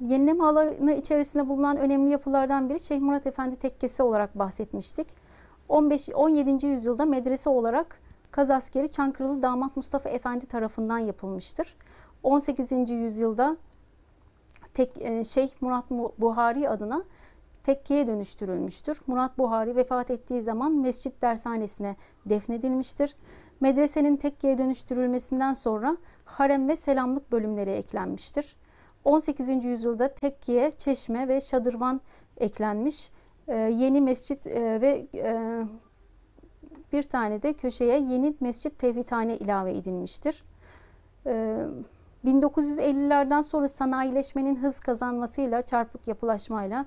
Yenileme 0.00 0.44
alanı 0.44 0.92
içerisinde 0.92 1.48
bulunan 1.48 1.76
önemli 1.76 2.10
yapılardan 2.10 2.68
biri 2.68 2.80
Şeyh 2.80 3.00
Murat 3.00 3.26
Efendi 3.26 3.56
Tekkesi 3.56 4.02
olarak 4.02 4.38
bahsetmiştik. 4.38 5.06
15 5.68 6.08
17. 6.14 6.66
yüzyılda 6.66 7.04
medrese 7.06 7.50
olarak 7.50 8.00
Kaz 8.30 8.50
askeri 8.50 8.90
Çankırılı 8.90 9.42
damat 9.42 9.76
Mustafa 9.76 10.08
Efendi 10.08 10.46
tarafından 10.46 10.98
yapılmıştır. 10.98 11.76
18. 12.22 12.90
yüzyılda 12.90 13.56
tek, 14.74 15.02
e, 15.02 15.24
Şeyh 15.24 15.48
Murat 15.60 15.90
Buhari 16.18 16.68
adına 16.68 17.04
tekkeye 17.64 18.06
dönüştürülmüştür. 18.06 19.00
Murat 19.06 19.38
Buhari 19.38 19.76
vefat 19.76 20.10
ettiği 20.10 20.42
zaman 20.42 20.72
mescit 20.72 21.22
dershanesine 21.22 21.96
defnedilmiştir. 22.26 23.16
Medresenin 23.60 24.16
tekkeye 24.16 24.58
dönüştürülmesinden 24.58 25.52
sonra 25.52 25.96
harem 26.24 26.68
ve 26.68 26.76
selamlık 26.76 27.32
bölümleri 27.32 27.70
eklenmiştir. 27.70 28.56
18. 29.04 29.64
yüzyılda 29.64 30.14
tekkeye 30.14 30.70
çeşme 30.70 31.28
ve 31.28 31.40
şadırvan 31.40 32.00
eklenmiş. 32.36 33.10
Ee, 33.48 33.54
yeni 33.56 34.00
mescit 34.00 34.46
e, 34.46 34.80
ve 34.80 35.06
e, 35.14 35.64
bir 36.92 37.02
tane 37.02 37.42
de 37.42 37.52
köşeye 37.52 37.98
yeni 37.98 38.34
mescit 38.40 38.78
tevhidhane 38.78 39.36
ilave 39.36 39.76
edilmiştir. 39.76 40.42
Ee, 41.26 41.64
1950'lerden 42.24 43.40
sonra 43.40 43.68
sanayileşmenin 43.68 44.56
hız 44.56 44.80
kazanmasıyla, 44.80 45.62
çarpık 45.62 46.08
yapılaşmayla 46.08 46.86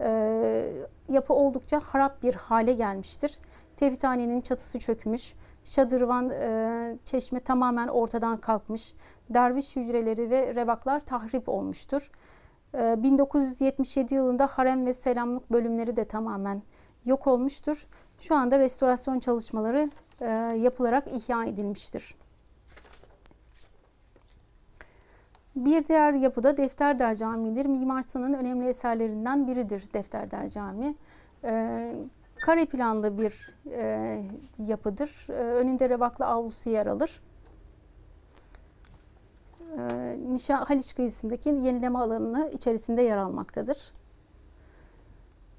e, 0.00 0.72
yapı 1.08 1.34
oldukça 1.34 1.80
harap 1.80 2.22
bir 2.22 2.34
hale 2.34 2.72
gelmiştir. 2.72 3.38
Tevhidhanenin 3.76 4.40
çatısı 4.40 4.78
çökmüş, 4.78 5.34
şadırvan 5.64 6.30
e, 6.30 6.98
çeşme 7.04 7.40
tamamen 7.40 7.88
ortadan 7.88 8.36
kalkmış, 8.36 8.94
derviş 9.30 9.76
hücreleri 9.76 10.30
ve 10.30 10.54
revaklar 10.54 11.00
tahrip 11.00 11.48
olmuştur. 11.48 12.10
E, 12.74 13.02
1977 13.02 14.14
yılında 14.14 14.46
harem 14.46 14.86
ve 14.86 14.94
selamlık 14.94 15.52
bölümleri 15.52 15.96
de 15.96 16.04
tamamen 16.04 16.62
yok 17.04 17.26
olmuştur. 17.26 17.86
Şu 18.18 18.34
anda 18.34 18.58
restorasyon 18.58 19.20
çalışmaları 19.20 19.90
e, 20.20 20.30
yapılarak 20.62 21.08
ihya 21.12 21.44
edilmiştir. 21.44 22.14
Bir 25.56 25.86
diğer 25.86 26.12
yapıda 26.12 26.56
Defterdar 26.56 27.14
Camii'dir. 27.14 27.66
Mimar 27.66 28.02
Sinan'ın 28.02 28.34
önemli 28.34 28.66
eserlerinden 28.66 29.46
biridir 29.46 29.92
Defterdar 29.94 30.48
Camii. 30.48 30.94
Ee, 31.44 31.94
kare 32.46 32.64
planlı 32.64 33.18
bir 33.18 33.54
e, 33.70 34.22
yapıdır. 34.58 35.26
Ee, 35.28 35.32
önünde 35.32 35.88
revaklı 35.88 36.26
avlusu 36.26 36.70
yer 36.70 36.86
alır. 36.86 37.22
Ee, 39.78 40.18
Nişan 40.28 40.64
Haliç 40.64 40.94
kıyısındaki 40.94 41.48
yenileme 41.48 41.98
alanını 41.98 42.50
içerisinde 42.52 43.02
yer 43.02 43.16
almaktadır. 43.16 43.92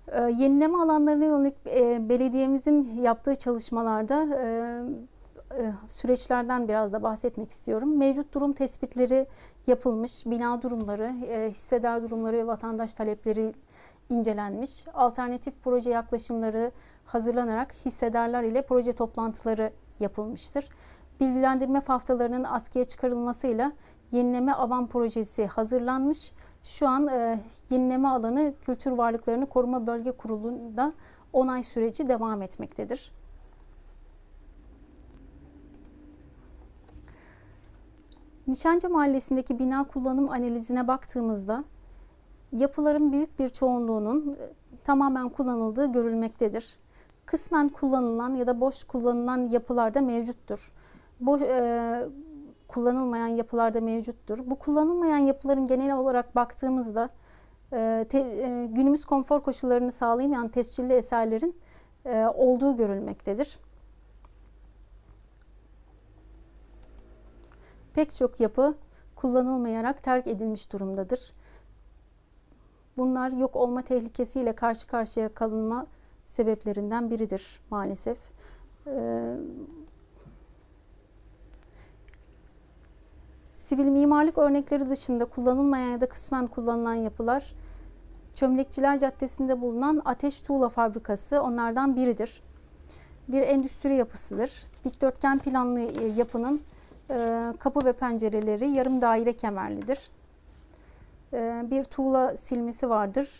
Ee, 0.07 0.21
yenileme 0.21 0.77
alanlarına 0.77 1.25
yönelik 1.25 1.55
e, 1.67 2.09
belediyemizin 2.09 3.01
yaptığı 3.01 3.35
çalışmalarda 3.35 4.27
e, 4.41 4.45
süreçlerden 5.87 6.67
biraz 6.67 6.93
da 6.93 7.03
bahsetmek 7.03 7.51
istiyorum. 7.51 7.97
Mevcut 7.97 8.33
durum 8.33 8.53
tespitleri 8.53 9.27
yapılmış, 9.67 10.25
bina 10.25 10.61
durumları, 10.61 11.15
e, 11.27 11.49
hissedar 11.49 12.03
durumları 12.03 12.37
ve 12.37 12.47
vatandaş 12.47 12.93
talepleri 12.93 13.53
incelenmiş. 14.09 14.85
Alternatif 14.93 15.53
proje 15.63 15.89
yaklaşımları 15.89 16.71
hazırlanarak 17.05 17.73
hissedarlar 17.85 18.43
ile 18.43 18.61
proje 18.61 18.93
toplantıları 18.93 19.71
yapılmıştır. 19.99 20.69
Bilgilendirme 21.19 21.79
haftalarının 21.79 22.43
askıya 22.43 22.85
çıkarılmasıyla 22.85 23.71
yenileme 24.11 24.53
avan 24.53 24.87
projesi 24.87 25.45
hazırlanmış. 25.45 26.31
Şu 26.63 26.87
an 26.87 27.07
e, 27.07 27.39
yenileme 27.69 28.07
alanı 28.07 28.53
Kültür 28.65 28.91
Varlıklarını 28.91 29.45
Koruma 29.45 29.87
Bölge 29.87 30.11
Kurulu'nda 30.11 30.93
onay 31.33 31.63
süreci 31.63 32.07
devam 32.07 32.41
etmektedir. 32.41 33.11
Nişancı 38.47 38.89
Mahallesi'ndeki 38.89 39.59
bina 39.59 39.83
kullanım 39.83 40.29
analizine 40.29 40.87
baktığımızda 40.87 41.63
yapıların 42.51 43.11
büyük 43.11 43.39
bir 43.39 43.49
çoğunluğunun 43.49 44.37
e, 44.39 44.53
tamamen 44.83 45.29
kullanıldığı 45.29 45.91
görülmektedir. 45.91 46.77
Kısmen 47.25 47.69
kullanılan 47.69 48.33
ya 48.33 48.47
da 48.47 48.61
boş 48.61 48.83
kullanılan 48.83 49.45
yapılarda 49.45 50.01
mevcuttur. 50.01 50.71
Boş, 51.19 51.41
e, 51.41 52.05
kullanılmayan 52.67 53.27
yapılarda 53.27 53.81
mevcuttur. 53.81 54.39
Bu 54.45 54.55
kullanılmayan 54.55 55.17
yapıların 55.17 55.65
genel 55.65 55.97
olarak 55.97 56.35
baktığımızda 56.35 57.09
e, 57.73 58.05
te, 58.09 58.19
e, 58.19 58.65
günümüz 58.65 59.05
konfor 59.05 59.41
koşullarını 59.41 59.91
sağlayamayan 59.91 60.47
tescilli 60.47 60.93
eserlerin 60.93 61.55
e, 62.05 62.25
olduğu 62.25 62.75
görülmektedir. 62.77 63.59
Pek 67.93 68.13
çok 68.13 68.39
yapı 68.39 68.75
kullanılmayarak 69.15 70.03
terk 70.03 70.27
edilmiş 70.27 70.73
durumdadır. 70.73 71.33
Bunlar 72.97 73.31
yok 73.31 73.55
olma 73.55 73.81
tehlikesiyle 73.81 74.53
karşı 74.53 74.87
karşıya 74.87 75.33
kalınma 75.33 75.87
sebeplerinden 76.27 77.11
biridir 77.11 77.59
maalesef. 77.69 78.17
Ee, 78.87 79.35
sivil 83.53 83.85
mimarlık 83.85 84.37
örnekleri 84.37 84.89
dışında 84.89 85.25
kullanılmayan 85.25 85.89
ya 85.89 86.01
da 86.01 86.09
kısmen 86.09 86.47
kullanılan 86.47 86.93
yapılar 86.93 87.53
Çömlekçiler 88.35 88.99
Caddesi'nde 88.99 89.61
bulunan 89.61 90.01
Ateş 90.05 90.41
Tuğla 90.41 90.69
Fabrikası 90.69 91.41
onlardan 91.43 91.95
biridir. 91.95 92.41
Bir 93.27 93.41
endüstri 93.41 93.95
yapısıdır. 93.95 94.65
Dikdörtgen 94.83 95.39
planlı 95.39 95.79
e, 95.79 96.07
yapının 96.07 96.61
kapı 97.59 97.85
ve 97.85 97.93
pencereleri 97.93 98.67
yarım 98.67 99.01
daire 99.01 99.33
kemerlidir. 99.33 100.09
E, 101.33 101.63
bir 101.71 101.83
tuğla 101.83 102.37
silmesi 102.37 102.89
vardır. 102.89 103.39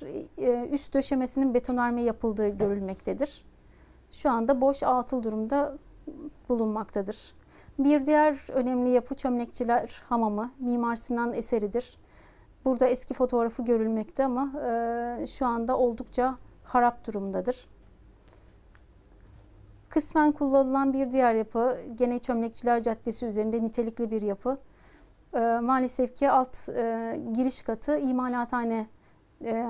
Üst 0.71 0.93
döşemesinin 0.93 1.53
betonarme 1.53 2.01
yapıldığı 2.01 2.47
görülmektedir. 2.47 3.45
Şu 4.11 4.29
anda 4.29 4.61
boş 4.61 4.83
atıl 4.83 5.23
durumda 5.23 5.77
bulunmaktadır. 6.49 7.33
Bir 7.79 8.05
diğer 8.05 8.51
önemli 8.53 8.89
yapı 8.89 9.15
Çömlekçiler 9.15 10.01
Hamamı, 10.09 10.51
Mimar 10.59 10.95
Sinan 10.95 11.33
eseridir. 11.33 11.97
Burada 12.65 12.85
eski 12.87 13.13
fotoğrafı 13.13 13.65
görülmekte 13.65 14.25
ama 14.25 14.51
e, 15.21 15.27
şu 15.27 15.45
anda 15.45 15.77
oldukça 15.77 16.37
harap 16.63 17.07
durumdadır. 17.07 17.67
Kısmen 19.93 20.31
kullanılan 20.31 20.93
bir 20.93 21.11
diğer 21.11 21.35
yapı, 21.35 21.77
gene 21.95 22.19
Çömlekçiler 22.19 22.83
Caddesi 22.83 23.25
üzerinde 23.25 23.63
nitelikli 23.63 24.11
bir 24.11 24.21
yapı. 24.21 24.57
E, 25.33 25.39
maalesef 25.39 26.15
ki 26.15 26.31
alt 26.31 26.69
e, 26.69 27.19
giriş 27.33 27.61
katı 27.61 27.99
imalathane 27.99 28.87
e, 29.45 29.67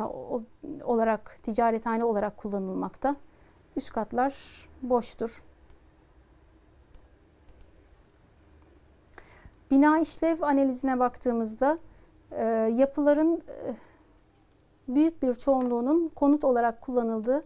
olarak, 0.83 1.37
ticarethane 1.43 2.03
olarak 2.03 2.37
kullanılmakta. 2.37 3.15
Üst 3.75 3.93
katlar 3.93 4.35
boştur. 4.81 5.43
Bina 9.71 9.99
işlev 9.99 10.41
analizine 10.41 10.99
baktığımızda 10.99 11.77
e, 12.31 12.43
yapıların 12.75 13.35
e, 13.35 13.75
büyük 14.87 15.21
bir 15.21 15.33
çoğunluğunun 15.33 16.11
konut 16.15 16.43
olarak 16.43 16.81
kullanıldığı 16.81 17.43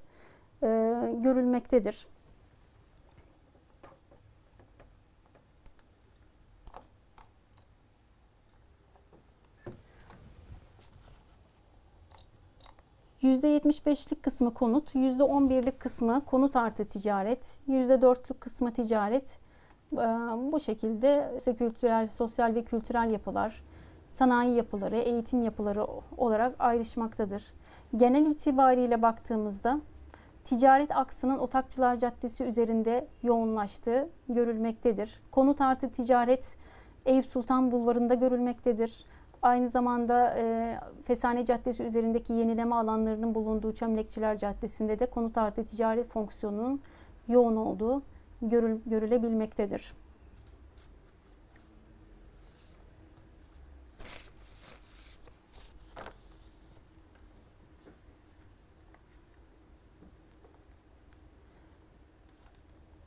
e, 0.64 0.68
görülmektedir. 1.14 2.17
%75'lik 13.34 14.24
kısmı 14.24 14.54
konut, 14.54 14.96
%11'lik 14.96 15.80
kısmı 15.80 16.26
konut 16.26 16.56
artı 16.56 16.86
ticaret, 16.86 17.60
%4'lük 17.70 18.40
kısmı 18.40 18.74
ticaret. 18.74 19.40
Bu 20.52 20.60
şekilde 20.60 21.34
işte 21.38 21.56
kültürel, 21.56 22.08
sosyal 22.08 22.56
ve 22.56 22.64
kültürel 22.64 23.12
yapılar, 23.12 23.64
sanayi 24.10 24.56
yapıları, 24.56 24.98
eğitim 24.98 25.44
yapıları 25.44 25.88
olarak 26.18 26.56
ayrışmaktadır. 26.60 27.54
Genel 27.96 28.26
itibariyle 28.26 29.02
baktığımızda 29.02 29.82
ticaret 30.44 30.96
aksının 30.96 31.38
Otakçılar 31.38 31.98
Caddesi 31.98 32.44
üzerinde 32.44 33.08
yoğunlaştığı 33.24 34.10
görülmektedir. 34.30 35.22
Konut 35.32 35.62
artı 35.62 35.90
ticaret 35.90 36.56
Eyüp 37.06 37.26
Sultan 37.26 37.72
Bulvarı'nda 37.72 38.14
görülmektedir. 38.14 39.06
Aynı 39.42 39.70
zamanda 39.70 40.36
e, 40.38 40.76
Fesane 41.04 41.46
Caddesi 41.46 41.84
üzerindeki 41.84 42.34
yenileme 42.34 42.76
alanlarının 42.76 43.36
bulunduğu 43.36 43.74
Çömlekçiler 43.74 44.38
Caddesi'nde 44.38 45.00
de 45.00 45.06
konut 45.06 45.38
artı 45.38 45.66
ticaret 45.66 46.08
fonksiyonunun 46.08 46.82
yoğun 47.28 47.56
olduğu 47.56 48.02
görül, 48.42 48.80
görülebilmektedir. 48.86 49.94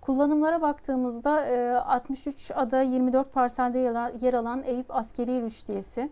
Kullanımlara 0.01 0.63
baktığımızda 0.63 1.31
63 1.87 2.51
e, 2.51 2.55
ada 2.55 2.83
24 2.83 3.33
parselde 3.33 3.79
yer 4.21 4.35
alan 4.35 4.63
Eyüp 4.63 4.97
Askeri 4.97 5.43
Rüştiyesi 5.43 6.11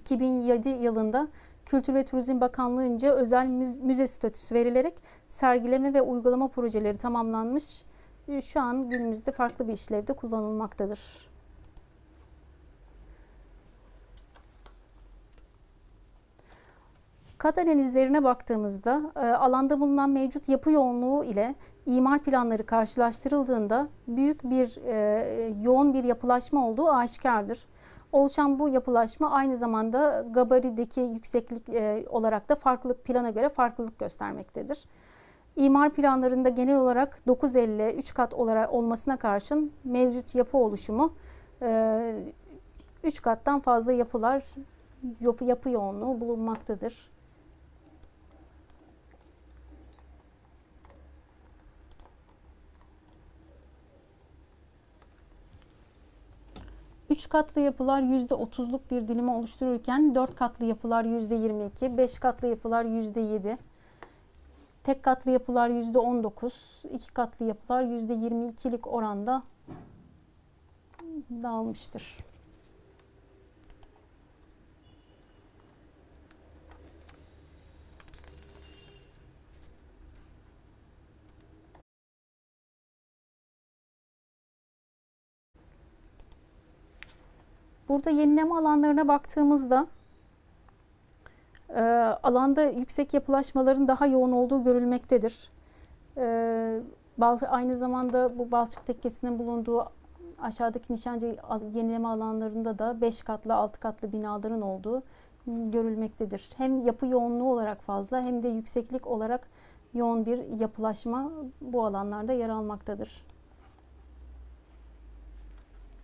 2007 0.00 0.68
yılında 0.68 1.28
Kültür 1.66 1.94
ve 1.94 2.04
Turizm 2.04 2.40
Bakanlığı'nca 2.40 3.14
özel 3.14 3.46
müze 3.82 4.06
statüsü 4.06 4.54
verilerek 4.54 4.94
sergileme 5.28 5.94
ve 5.94 6.02
uygulama 6.02 6.48
projeleri 6.48 6.98
tamamlanmış. 6.98 7.84
E, 8.28 8.40
şu 8.40 8.60
an 8.60 8.90
günümüzde 8.90 9.32
farklı 9.32 9.68
bir 9.68 9.72
işlevde 9.72 10.12
kullanılmaktadır. 10.12 11.30
Kat 17.38 17.58
analizlerine 17.58 18.24
baktığımızda 18.24 19.12
e, 19.16 19.20
alanda 19.20 19.80
bulunan 19.80 20.10
mevcut 20.10 20.48
yapı 20.48 20.70
yoğunluğu 20.70 21.24
ile 21.24 21.54
imar 21.86 22.22
planları 22.22 22.66
karşılaştırıldığında 22.66 23.88
büyük 24.08 24.44
bir 24.44 24.76
e, 24.86 25.54
yoğun 25.62 25.94
bir 25.94 26.04
yapılaşma 26.04 26.68
olduğu 26.68 26.90
aşikardır. 26.90 27.66
Oluşan 28.12 28.58
bu 28.58 28.68
yapılaşma 28.68 29.30
aynı 29.30 29.56
zamanda 29.56 30.26
gabarideki 30.30 31.00
yükseklik 31.00 31.68
e, 31.68 32.04
olarak 32.10 32.48
da 32.48 32.54
farklılık 32.54 33.04
plana 33.04 33.30
göre 33.30 33.48
farklılık 33.48 33.98
göstermektedir. 33.98 34.84
İmar 35.56 35.90
planlarında 35.90 36.48
genel 36.48 36.76
olarak 36.78 37.26
950 37.26 37.94
3 37.96 38.14
kat 38.14 38.34
olarak 38.34 38.72
olmasına 38.72 39.16
karşın 39.16 39.72
mevcut 39.84 40.34
yapı 40.34 40.58
oluşumu 40.58 41.12
3 43.04 43.22
kattan 43.22 43.60
fazla 43.60 43.92
yapılar 43.92 44.44
yapı, 45.20 45.44
yapı 45.44 45.70
yoğunluğu 45.70 46.20
bulunmaktadır. 46.20 47.10
Üç 57.20 57.28
katlı 57.28 57.60
yapılar 57.60 58.02
%30'luk 58.02 58.80
bir 58.90 59.08
dilimi 59.08 59.30
oluştururken 59.30 60.14
dört 60.14 60.34
katlı 60.34 60.66
yapılar 60.66 61.04
%22, 61.04 61.96
beş 61.96 62.18
katlı 62.18 62.48
yapılar 62.48 62.84
%7, 62.84 63.58
tek 64.84 65.02
katlı 65.02 65.30
yapılar 65.30 65.70
%19, 65.70 66.88
iki 66.88 67.12
katlı 67.12 67.46
yapılar 67.46 67.82
%22'lik 67.82 68.86
oranda 68.86 69.42
dağılmıştır. 71.30 72.16
Burada 87.90 88.10
yenileme 88.10 88.54
alanlarına 88.54 89.08
baktığımızda 89.08 89.86
e, 91.68 91.80
alanda 92.22 92.62
yüksek 92.62 93.14
yapılaşmaların 93.14 93.88
daha 93.88 94.06
yoğun 94.06 94.32
olduğu 94.32 94.64
görülmektedir. 94.64 95.50
E, 96.16 96.80
aynı 97.48 97.76
zamanda 97.76 98.38
bu 98.38 98.50
Balçık 98.50 98.86
Tekkesi'nin 98.86 99.38
bulunduğu 99.38 99.84
aşağıdaki 100.42 100.92
nişancı 100.92 101.36
yenileme 101.74 102.08
alanlarında 102.08 102.78
da 102.78 103.00
5 103.00 103.22
katlı 103.22 103.54
6 103.54 103.80
katlı 103.80 104.12
binaların 104.12 104.62
olduğu 104.62 105.02
görülmektedir. 105.46 106.50
Hem 106.56 106.86
yapı 106.86 107.06
yoğunluğu 107.06 107.52
olarak 107.52 107.82
fazla 107.82 108.22
hem 108.22 108.42
de 108.42 108.48
yükseklik 108.48 109.06
olarak 109.06 109.48
yoğun 109.94 110.26
bir 110.26 110.60
yapılaşma 110.60 111.30
bu 111.60 111.84
alanlarda 111.84 112.32
yer 112.32 112.48
almaktadır. 112.48 113.24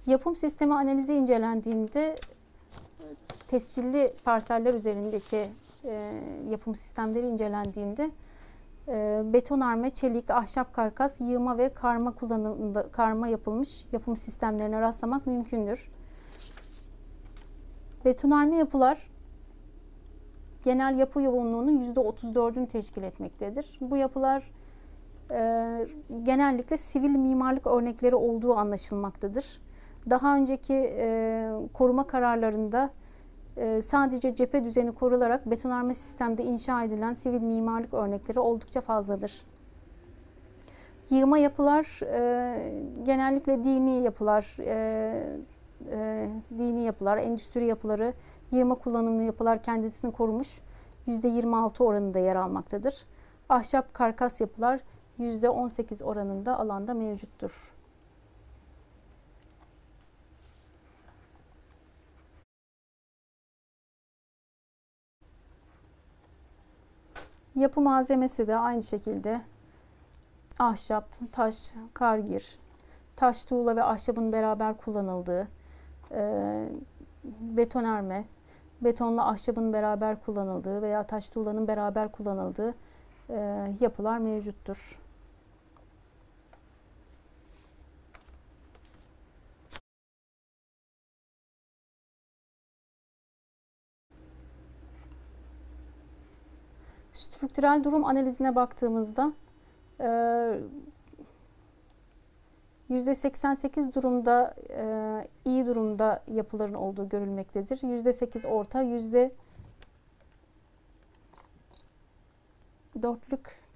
Yapım 0.06 0.36
sistemi 0.36 0.74
analizi 0.74 1.14
incelendiğinde 1.14 2.16
tescilli 3.48 4.12
parseller 4.24 4.74
üzerindeki 4.74 5.46
e, 5.84 6.22
yapım 6.50 6.74
sistemleri 6.74 7.26
incelendiğinde 7.26 8.10
e, 8.88 9.22
betonarme, 9.32 9.90
çelik, 9.90 10.30
ahşap 10.30 10.74
karkas, 10.74 11.20
yığma 11.20 11.58
ve 11.58 11.68
karma 11.74 12.14
kullanımında 12.14 12.88
karma 12.90 13.28
yapılmış 13.28 13.84
yapım 13.92 14.16
sistemlerine 14.16 14.80
rastlamak 14.80 15.26
mümkündür. 15.26 15.90
Betonarme 18.04 18.56
yapılar 18.56 19.10
genel 20.62 20.98
yapı 20.98 21.22
yoğunluğunun 21.22 21.94
%34'ünü 21.94 22.66
teşkil 22.66 23.02
etmektedir. 23.02 23.78
Bu 23.80 23.96
yapılar 23.96 24.50
e, 25.30 25.88
genellikle 26.22 26.76
sivil 26.76 27.10
mimarlık 27.10 27.66
örnekleri 27.66 28.14
olduğu 28.14 28.54
anlaşılmaktadır. 28.54 29.65
Daha 30.10 30.36
önceki 30.36 30.74
e, 30.74 31.50
koruma 31.74 32.06
kararlarında 32.06 32.90
e, 33.56 33.82
sadece 33.82 34.34
cephe 34.34 34.64
düzeni 34.64 34.92
korularak 34.92 35.50
betonarme 35.50 35.94
sistemde 35.94 36.44
inşa 36.44 36.82
edilen 36.82 37.14
sivil 37.14 37.40
mimarlık 37.40 37.94
örnekleri 37.94 38.40
oldukça 38.40 38.80
fazladır. 38.80 39.42
Yığma 41.10 41.38
yapılar 41.38 42.00
e, 42.02 42.72
genellikle 43.02 43.64
dini 43.64 44.02
yapılar, 44.02 44.56
e, 44.60 45.38
e, 45.92 46.28
dini 46.58 46.80
yapılar, 46.80 47.16
endüstri 47.16 47.66
yapıları, 47.66 48.12
yığma 48.52 48.74
kullanımlı 48.74 49.22
yapılar 49.22 49.62
kendisini 49.62 50.12
korumuş. 50.12 50.60
%26 51.08 51.84
oranında 51.84 52.18
yer 52.18 52.36
almaktadır. 52.36 53.06
Ahşap 53.48 53.94
karkas 53.94 54.40
yapılar 54.40 54.80
%18 55.18 56.04
oranında 56.04 56.58
alanda 56.58 56.94
mevcuttur. 56.94 57.75
Yapı 67.56 67.80
malzemesi 67.80 68.46
de 68.46 68.56
aynı 68.56 68.82
şekilde 68.82 69.40
ahşap, 70.58 71.08
taş, 71.32 71.74
kargir, 71.94 72.58
taş 73.16 73.44
tuğla 73.44 73.76
ve 73.76 73.82
ahşabın 73.82 74.32
beraber 74.32 74.76
kullanıldığı, 74.76 75.48
e, 76.10 76.68
betonerme, 77.40 78.24
betonla 78.80 79.28
ahşabın 79.28 79.72
beraber 79.72 80.22
kullanıldığı 80.24 80.82
veya 80.82 81.02
taş 81.06 81.28
tuğlanın 81.28 81.68
beraber 81.68 82.12
kullanıldığı 82.12 82.74
e, 83.28 83.36
yapılar 83.80 84.18
mevcuttur. 84.18 85.05
Strüktürel 97.16 97.84
durum 97.84 98.04
analizine 98.04 98.54
baktığımızda 98.54 99.32
%88 102.90 103.94
durumda 103.94 104.54
iyi 105.44 105.66
durumda 105.66 106.22
yapıların 106.26 106.74
olduğu 106.74 107.08
görülmektedir. 107.08 107.76
%8 107.76 108.46
orta, 108.46 108.82
%4'lük 108.82 109.30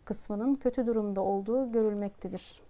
kısmının 0.05 0.55
kötü 0.55 0.87
durumda 0.87 1.21
olduğu 1.21 1.73
görülmektedir. 1.73 2.63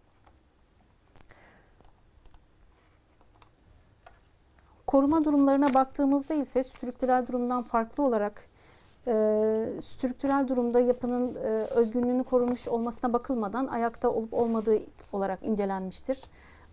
Koruma 4.87 5.25
durumlarına 5.25 5.75
baktığımızda 5.75 6.35
ise 6.35 6.63
strüktürel 6.63 7.27
durumdan 7.27 7.63
farklı 7.63 8.03
olarak 8.05 8.50
e, 9.07 9.13
strüktürel 9.81 10.49
durumda 10.49 10.81
yapının 10.81 11.35
e, 11.35 11.49
özgünlüğünü 11.49 12.25
korumuş 12.25 12.69
olmasına 12.69 13.13
bakılmadan 13.13 13.67
ayakta 13.67 14.11
olup 14.11 14.35
olmadığı 14.35 14.79
olarak 15.13 15.43
incelenmiştir. 15.43 16.21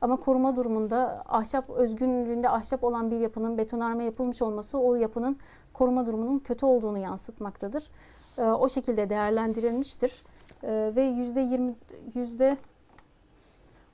Ama 0.02 0.16
koruma 0.16 0.56
durumunda 0.56 1.24
ahşap 1.28 1.70
özgünlüğünde 1.70 2.50
ahşap 2.50 2.84
olan 2.84 3.12
bir 3.12 3.20
yapının 3.20 3.58
betonarme 3.58 4.04
yapılmış 4.04 4.42
olması 4.42 4.78
o 4.78 4.96
yapının 4.96 5.38
koruma 5.74 6.06
durumunun 6.06 6.40
kötü 6.40 6.66
olduğunu 6.66 6.98
yansıtmaktadır. 6.98 7.90
E, 8.38 8.44
o 8.44 8.70
şekilde 8.70 9.10
değerlendirilmiştir. 9.10 10.24
E, 10.64 10.92
ve 10.96 11.04
yüzde 11.04 11.42
20 11.42 11.76
yüzde 12.16 12.58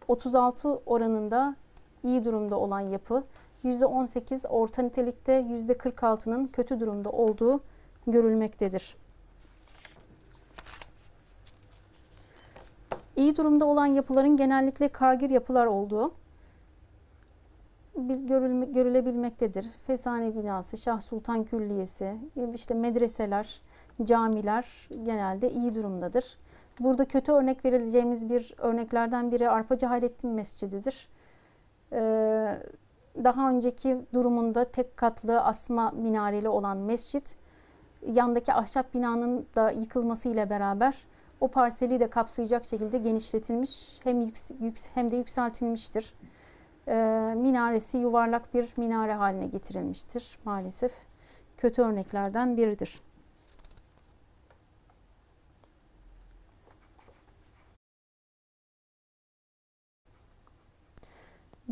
36 0.08 0.70
oranında 0.86 1.56
iyi 2.04 2.26
durumda 2.26 2.60
olan 2.60 2.80
yapı, 2.80 3.24
%18 3.64 4.48
orta 4.48 4.82
nitelikte, 4.82 5.42
%46'nın 5.42 6.48
kötü 6.48 6.80
durumda 6.80 7.10
olduğu 7.10 7.62
görülmektedir. 8.08 8.96
İyi 13.16 13.38
durumda 13.38 13.66
olan 13.66 13.86
yapıların 13.86 14.38
genellikle 14.38 14.88
kagir 14.88 15.30
yapılar 15.30 15.66
olduğu 15.66 16.12
görülebilmektedir. 18.74 19.68
Fesane 19.88 20.36
binası, 20.36 20.78
Şah 20.78 21.00
Sultan 21.00 21.44
Külliyesi, 21.44 22.18
işte 22.56 22.74
medreseler, 22.74 23.62
camiler 24.04 24.90
genelde 25.04 25.50
iyi 25.50 25.76
durumdadır. 25.76 26.38
Burada 26.80 27.06
kötü 27.06 27.32
örnek 27.32 27.66
verileceğimiz 27.66 28.30
bir 28.30 28.54
örneklerden 28.58 29.32
biri 29.32 29.50
Arpacı 29.50 29.86
Hayrettin 29.86 30.30
Mescididir. 30.30 31.08
Ee, 31.92 32.58
daha 33.24 33.50
önceki 33.50 33.98
durumunda 34.14 34.64
tek 34.72 34.98
katlı 34.98 35.42
asma 35.42 35.92
minareli 35.92 36.50
olan 36.50 36.78
mescit 36.78 37.36
yandaki 38.08 38.54
ahşap 38.54 38.94
binanın 38.94 39.46
da 39.56 39.72
yıkılmasıyla 39.72 40.50
beraber 40.50 41.06
o 41.42 41.48
parseli 41.48 42.00
de 42.00 42.10
kapsayacak 42.10 42.66
şekilde 42.66 42.98
genişletilmiş 42.98 44.00
hem 44.04 44.22
yüks, 44.22 44.52
yüks, 44.60 44.88
hem 44.94 45.12
de 45.12 45.16
yükseltilmiştir. 45.16 46.14
E, 46.88 46.94
minaresi 47.38 47.98
yuvarlak 47.98 48.54
bir 48.54 48.74
minare 48.78 49.14
haline 49.14 49.48
getirilmiştir 49.48 50.38
maalesef. 50.46 50.92
Kötü 51.58 51.82
örneklerden 51.82 52.58
biridir. 52.58 53.02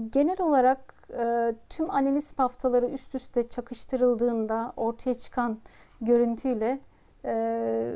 Genel 0.10 0.41
olarak 0.41 0.94
e, 1.20 1.56
tüm 1.70 1.91
analiz 1.91 2.39
haftaları 2.39 2.86
üst 2.86 3.15
üste 3.15 3.50
çakıştırıldığında 3.50 4.74
ortaya 4.78 5.13
çıkan 5.13 5.60
görüntüyle 6.02 6.80
e, 7.26 7.96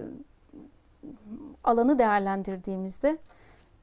alanı 1.63 1.99
değerlendirdiğimizde 1.99 3.17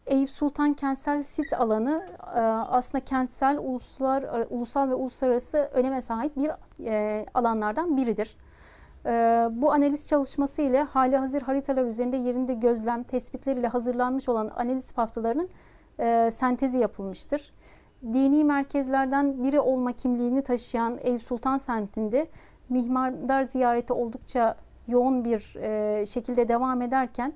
Eyüp 0.06 0.30
Sultan 0.30 0.74
kentsel 0.74 1.22
sit 1.22 1.52
alanı 1.52 2.06
e, 2.34 2.40
aslında 2.40 3.04
kentsel 3.04 3.58
uluslar, 3.58 4.46
ulusal 4.50 4.90
ve 4.90 4.94
uluslararası 4.94 5.58
öneme 5.58 6.02
sahip 6.02 6.36
bir 6.36 6.50
e, 6.84 7.26
alanlardan 7.34 7.96
biridir. 7.96 8.36
E, 9.06 9.10
bu 9.52 9.72
analiz 9.72 10.08
çalışması 10.08 10.62
ile 10.62 10.82
hali 10.82 11.16
hazır 11.16 11.42
haritalar 11.42 11.84
üzerinde 11.84 12.16
yerinde 12.16 12.54
gözlem 12.54 13.02
tespitleriyle 13.02 13.68
hazırlanmış 13.68 14.28
olan 14.28 14.50
analiz 14.56 14.98
haftalarının 14.98 15.48
e, 16.00 16.30
sentezi 16.34 16.78
yapılmıştır. 16.78 17.52
Dini 18.02 18.44
merkezlerden 18.44 19.44
biri 19.44 19.60
olma 19.60 19.92
kimliğini 19.92 20.42
taşıyan 20.42 20.98
Eyüp 21.02 21.22
Sultan 21.22 21.58
semtinde 21.58 22.26
mihmardar 22.72 23.42
ziyareti 23.44 23.92
oldukça 23.92 24.56
yoğun 24.88 25.24
bir 25.24 25.56
e, 25.56 26.06
şekilde 26.06 26.48
devam 26.48 26.82
ederken 26.82 27.32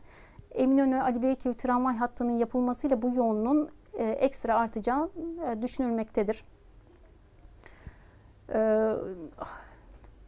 Eminönü 0.54 1.02
Ali 1.02 1.22
Beyköy 1.22 1.54
tramvay 1.54 1.96
hattının 1.96 2.36
yapılmasıyla 2.36 3.02
bu 3.02 3.14
yoğunluğun 3.14 3.68
e, 3.94 4.04
ekstra 4.04 4.54
artacağı 4.54 5.10
e, 5.46 5.62
düşünülmektedir. 5.62 6.44
E, 8.54 8.92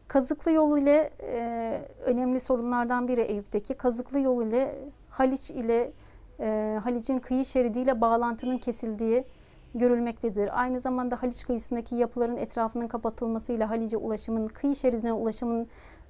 kazıklı 0.08 0.52
yolu 0.52 0.78
ile 0.78 1.10
e, 1.22 1.80
önemli 2.04 2.40
sorunlardan 2.40 3.08
biri 3.08 3.20
Eyüp'teki 3.20 3.74
kazıklı 3.74 4.20
yolu 4.20 4.42
ile 4.42 4.78
Haliç 5.10 5.50
ile 5.50 5.92
e, 6.40 6.78
Haliç'in 6.84 7.18
kıyı 7.18 7.44
şeridiyle 7.44 8.00
bağlantının 8.00 8.58
kesildiği 8.58 9.24
görülmektedir. 9.74 10.60
Aynı 10.60 10.80
zamanda 10.80 11.22
Haliç 11.22 11.46
kıyısındaki 11.46 11.96
yapıların 11.96 12.36
etrafının 12.36 12.88
kapatılmasıyla 12.88 13.70
Halice 13.70 13.96
ulaşımın, 13.96 14.46
kıyı 14.46 14.76
şeridine 14.76 15.12
ulaşımın 15.12 15.68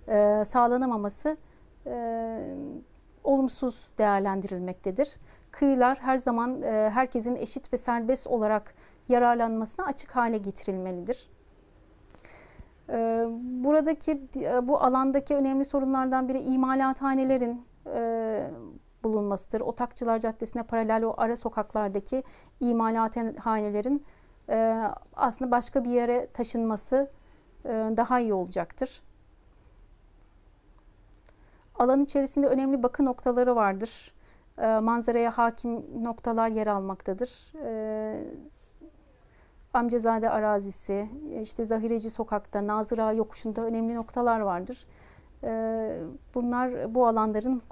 e, 0.09 0.45
sağlanamaması 0.45 1.37
e, 1.87 2.39
olumsuz 3.25 3.91
değerlendirilmektedir. 3.99 5.17
Kıyılar 5.51 5.99
her 5.99 6.19
zaman 6.19 6.63
e, 6.63 6.91
herkesin 6.91 7.37
eşit 7.37 7.73
ve 7.73 7.77
serbest 7.77 8.27
olarak 8.27 8.75
yararlanmasına 9.09 9.87
açık 9.87 10.17
hale 10.17 10.39
getirilmelidir. 10.39 11.31
E, 12.89 13.27
buradaki 13.43 14.29
e, 14.37 14.69
bu 14.69 14.83
alandaki 14.83 15.35
önemli 15.35 15.65
sorunlardan 15.65 16.29
biri 16.29 16.39
imalathanelerin 16.39 17.67
e, 17.97 18.51
bulunmasıdır. 19.13 19.61
Otakçılar 19.61 20.21
Caddesi'ne 20.21 20.63
paralel 20.63 21.05
o 21.05 21.15
ara 21.17 21.37
sokaklardaki 21.37 22.23
imalathanelerin 22.61 24.05
e, 24.49 24.79
aslında 25.17 25.51
başka 25.51 25.85
bir 25.85 25.91
yere 25.91 26.29
taşınması 26.33 27.11
e, 27.65 27.69
daha 27.71 28.21
iyi 28.21 28.35
olacaktır. 28.35 29.03
Alan 31.79 32.05
içerisinde 32.05 32.47
önemli 32.47 32.83
bakı 32.83 33.05
noktaları 33.05 33.57
vardır. 33.57 34.13
E, 34.59 34.79
manzaraya 34.79 35.39
hakim 35.39 36.05
noktalar 36.05 36.49
yer 36.49 36.67
almaktadır. 36.67 37.53
E, 37.65 38.25
Amcazade 39.75 40.31
arazisi, 40.31 41.09
işte 41.43 41.65
Zahireci 41.65 42.11
sokakta, 42.11 42.67
Nazıra 42.67 43.13
yokuşunda 43.13 43.61
önemli 43.61 43.95
noktalar 43.95 44.41
vardır. 44.41 44.87
E, 45.45 46.01
bunlar 46.35 46.95
bu 46.95 47.07
alanların 47.07 47.63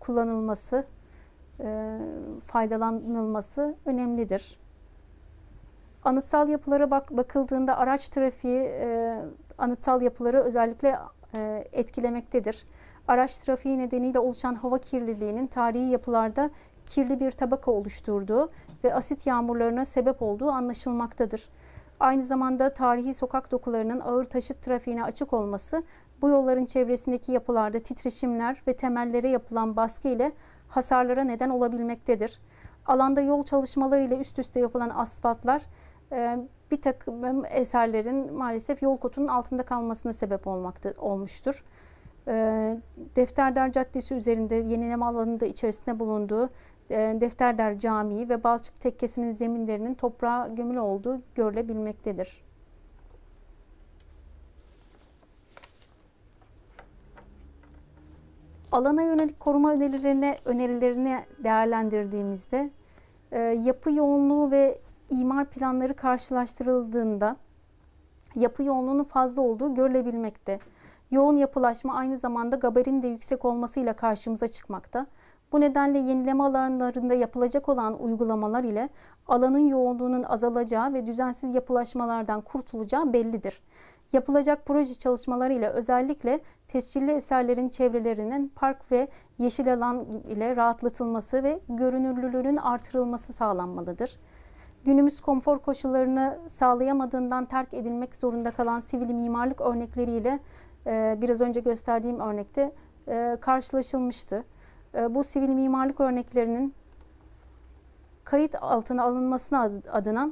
kullanılması, 0.00 0.84
e, 1.60 1.98
faydalanılması 2.46 3.74
önemlidir. 3.86 4.58
Anıtsal 6.04 6.48
yapılara 6.48 6.90
bak, 6.90 7.16
bakıldığında 7.16 7.76
araç 7.76 8.08
trafiği 8.08 8.60
e, 8.60 9.18
anıtsal 9.58 10.02
yapıları 10.02 10.40
özellikle 10.40 10.98
e, 11.36 11.64
etkilemektedir. 11.72 12.66
Araç 13.08 13.38
trafiği 13.38 13.78
nedeniyle 13.78 14.18
oluşan 14.18 14.54
hava 14.54 14.78
kirliliğinin 14.78 15.46
tarihi 15.46 15.90
yapılarda 15.90 16.50
kirli 16.86 17.20
bir 17.20 17.30
tabaka 17.30 17.70
oluşturduğu 17.70 18.50
ve 18.84 18.94
asit 18.94 19.26
yağmurlarına 19.26 19.84
sebep 19.84 20.22
olduğu 20.22 20.50
anlaşılmaktadır. 20.50 21.48
Aynı 22.00 22.22
zamanda 22.22 22.74
tarihi 22.74 23.14
sokak 23.14 23.50
dokularının 23.50 24.00
ağır 24.00 24.24
taşıt 24.24 24.62
trafiğine 24.62 25.04
açık 25.04 25.32
olması 25.32 25.82
bu 26.22 26.28
yolların 26.28 26.64
çevresindeki 26.64 27.32
yapılarda 27.32 27.78
titreşimler 27.78 28.62
ve 28.68 28.76
temellere 28.76 29.28
yapılan 29.28 29.76
baskı 29.76 30.08
ile 30.08 30.32
hasarlara 30.68 31.24
neden 31.24 31.50
olabilmektedir. 31.50 32.40
Alanda 32.86 33.20
yol 33.20 33.42
çalışmaları 33.42 34.02
ile 34.02 34.18
üst 34.18 34.38
üste 34.38 34.60
yapılan 34.60 34.90
asfaltlar 34.94 35.62
e, 36.12 36.38
bir 36.70 36.82
takım 36.82 37.44
eserlerin 37.44 38.32
maalesef 38.32 38.82
yol 38.82 38.96
kotunun 38.96 39.26
altında 39.26 39.62
kalmasına 39.62 40.12
sebep 40.12 40.46
olmakta 40.46 40.92
olmuştur. 40.98 41.64
E, 42.28 42.76
Defterdar 43.16 43.72
Caddesi 43.72 44.14
üzerinde 44.14 44.54
yenileme 44.54 45.04
alanında 45.04 45.46
içerisinde 45.46 46.00
bulunduğu 46.00 46.50
e, 46.90 46.96
Defterdar 47.20 47.78
Camii 47.78 48.28
ve 48.28 48.44
Balçık 48.44 48.80
Tekkesi'nin 48.80 49.32
zeminlerinin 49.32 49.94
toprağa 49.94 50.48
gömülü 50.56 50.80
olduğu 50.80 51.20
görülebilmektedir. 51.34 52.43
Alana 58.74 59.02
yönelik 59.02 59.40
koruma 59.40 59.72
önerilerini, 59.72 60.36
önerilerini 60.44 61.18
değerlendirdiğimizde 61.38 62.70
e, 63.32 63.38
yapı 63.40 63.92
yoğunluğu 63.92 64.50
ve 64.50 64.78
imar 65.10 65.44
planları 65.44 65.94
karşılaştırıldığında 65.94 67.36
yapı 68.34 68.62
yoğunluğunun 68.62 69.04
fazla 69.04 69.42
olduğu 69.42 69.74
görülebilmekte. 69.74 70.58
Yoğun 71.10 71.36
yapılaşma 71.36 71.94
aynı 71.94 72.18
zamanda 72.18 72.56
gabarinin 72.56 73.02
de 73.02 73.08
yüksek 73.08 73.44
olmasıyla 73.44 73.92
karşımıza 73.92 74.48
çıkmakta. 74.48 75.06
Bu 75.52 75.60
nedenle 75.60 75.98
yenileme 75.98 76.44
alanlarında 76.44 77.14
yapılacak 77.14 77.68
olan 77.68 78.02
uygulamalar 78.02 78.64
ile 78.64 78.88
alanın 79.28 79.68
yoğunluğunun 79.68 80.22
azalacağı 80.22 80.92
ve 80.92 81.06
düzensiz 81.06 81.54
yapılaşmalardan 81.54 82.40
kurtulacağı 82.40 83.12
bellidir. 83.12 83.60
Yapılacak 84.14 84.66
proje 84.66 84.94
çalışmaları 84.94 85.52
ile 85.52 85.68
özellikle 85.68 86.40
tescilli 86.68 87.10
eserlerin 87.10 87.68
çevrelerinin 87.68 88.52
park 88.56 88.92
ve 88.92 89.08
yeşil 89.38 89.74
alan 89.74 90.06
ile 90.28 90.56
rahatlatılması 90.56 91.42
ve 91.42 91.60
görünürlülüğünün 91.68 92.56
artırılması 92.56 93.32
sağlanmalıdır. 93.32 94.18
Günümüz 94.84 95.20
konfor 95.20 95.58
koşullarını 95.58 96.38
sağlayamadığından 96.48 97.44
terk 97.44 97.74
edilmek 97.74 98.14
zorunda 98.14 98.50
kalan 98.50 98.80
sivil 98.80 99.10
mimarlık 99.10 99.60
örnekleriyle 99.60 100.38
e, 100.86 101.18
biraz 101.20 101.40
önce 101.40 101.60
gösterdiğim 101.60 102.20
örnekte 102.20 102.72
e, 103.08 103.36
karşılaşılmıştı. 103.40 104.44
E, 104.94 105.14
bu 105.14 105.24
sivil 105.24 105.48
mimarlık 105.48 106.00
örneklerinin 106.00 106.74
kayıt 108.24 108.54
altına 108.60 109.02
alınmasına 109.04 109.70
adına 109.92 110.30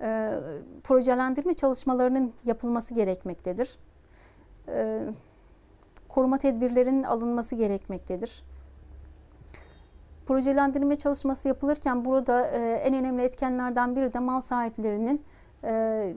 e, 0.00 0.40
projelendirme 0.84 1.54
çalışmalarının 1.54 2.32
yapılması 2.44 2.94
gerekmektedir. 2.94 3.78
E, 4.68 5.00
koruma 6.08 6.38
tedbirlerinin 6.38 7.02
alınması 7.02 7.54
gerekmektedir. 7.54 8.44
Projelendirme 10.26 10.96
çalışması 10.96 11.48
yapılırken 11.48 12.04
burada 12.04 12.46
e, 12.46 12.72
en 12.72 12.94
önemli 12.94 13.22
etkenlerden 13.22 13.96
biri 13.96 14.12
de 14.14 14.18
mal 14.18 14.40
sahiplerinin 14.40 15.22
e, 15.64 16.14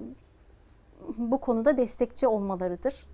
bu 1.17 1.37
konuda 1.41 1.77
destekçi 1.77 2.27
olmalarıdır. 2.27 3.07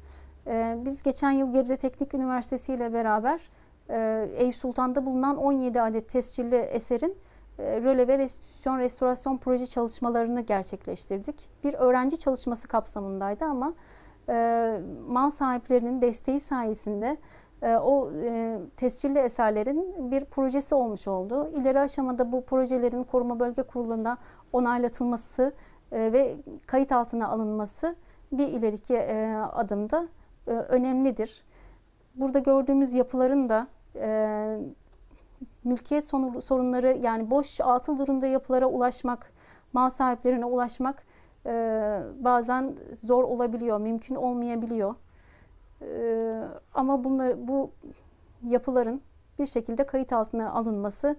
E, 0.47 0.78
biz 0.86 1.03
geçen 1.03 1.32
yıl 1.32 1.53
Gebze 1.53 1.78
Teknik 1.78 2.14
Üniversitesi 2.14 2.74
ile 2.74 2.93
beraber 2.93 3.39
e, 3.89 4.30
Eyüp 4.36 4.55
Sultan'da 4.55 5.05
bulunan 5.05 5.38
17 5.38 5.82
adet 5.82 6.09
tescilli 6.09 6.55
eserin 6.55 7.16
röle 7.60 8.08
ve 8.08 8.18
restitüsyon 8.18 8.80
restorasyon 8.80 9.38
proje 9.38 9.66
çalışmalarını 9.66 10.41
gerçekleştirdik. 10.41 11.49
Bir 11.64 11.74
öğrenci 11.74 12.18
çalışması 12.18 12.68
kapsamındaydı 12.68 13.45
ama 13.45 13.74
e, 14.30 14.80
mal 15.08 15.30
sahiplerinin 15.30 16.01
desteği 16.01 16.39
sayesinde 16.39 17.18
e, 17.62 17.76
o 17.76 18.12
e, 18.12 18.60
tescilli 18.78 19.20
eserlerin 19.20 20.12
bir 20.12 20.26
projesi 20.26 20.76
olmuş 20.76 21.08
oldu. 21.08 21.49
İleri 21.56 21.80
aşamada 21.80 22.32
bu 22.32 22.45
projelerin 22.45 23.04
koruma 23.04 23.39
bölge 23.39 23.64
kurulunda 23.64 24.18
onaylatılması 24.54 25.54
e, 25.91 26.14
ve 26.14 26.36
kayıt 26.66 26.91
altına 26.91 27.28
alınması 27.28 27.95
bir 28.32 28.47
ileriki 28.47 28.95
e, 28.95 29.36
adımda 29.36 30.08
e, 30.47 30.51
önemlidir. 30.51 31.43
Burada 32.16 32.39
gördüğümüz 32.39 32.93
yapıların 32.93 33.49
da 33.49 33.68
e, 33.95 34.58
mülkiyet 35.63 36.05
sorunları 36.43 36.97
yani 37.01 37.31
boş 37.31 37.61
atıl 37.61 37.97
durumda 37.97 38.27
yapılara 38.27 38.65
ulaşmak, 38.65 39.33
mal 39.73 39.89
sahiplerine 39.89 40.45
ulaşmak 40.45 41.05
e, 41.45 41.51
bazen 42.19 42.75
zor 42.93 43.23
olabiliyor, 43.23 43.79
mümkün 43.79 44.15
olmayabiliyor. 44.15 44.95
E, 45.81 46.31
ama 46.73 47.03
bunlar, 47.03 47.47
bu 47.47 47.71
yapıların 48.43 49.01
bir 49.39 49.45
şekilde 49.45 49.85
kayıt 49.85 50.13
altına 50.13 50.51
alınması 50.51 51.15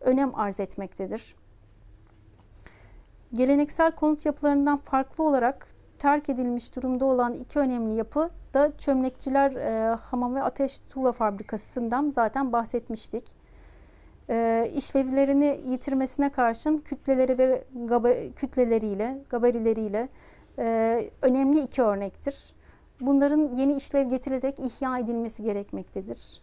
önem 0.00 0.34
arz 0.34 0.60
etmektedir. 0.60 1.36
Geleneksel 3.34 3.92
konut 3.92 4.26
yapılarından 4.26 4.76
farklı 4.78 5.24
olarak 5.24 5.68
terk 5.98 6.28
edilmiş 6.28 6.76
durumda 6.76 7.04
olan 7.04 7.34
iki 7.34 7.58
önemli 7.58 7.94
yapı 7.94 8.30
da 8.54 8.72
Çömlekçiler 8.78 9.52
e, 9.54 9.94
Hamam 9.94 10.34
ve 10.34 10.42
Ateş 10.42 10.80
Tuğla 10.88 11.12
Fabrikası'ndan 11.12 12.10
zaten 12.10 12.52
bahsetmiştik. 12.52 13.43
E, 14.30 14.68
işlevlerini 14.74 15.60
yitirmesine 15.66 16.30
karşın 16.30 16.78
kütleleri 16.78 17.38
ve 17.38 17.64
gaba, 17.74 18.10
kütleleriyle, 18.36 19.18
gabarileriyle 19.30 20.08
e, 20.58 21.00
önemli 21.22 21.60
iki 21.60 21.82
örnektir. 21.82 22.54
Bunların 23.00 23.56
yeni 23.56 23.74
işlev 23.74 24.08
getirilerek 24.08 24.58
ihya 24.58 24.98
edilmesi 24.98 25.42
gerekmektedir. 25.42 26.42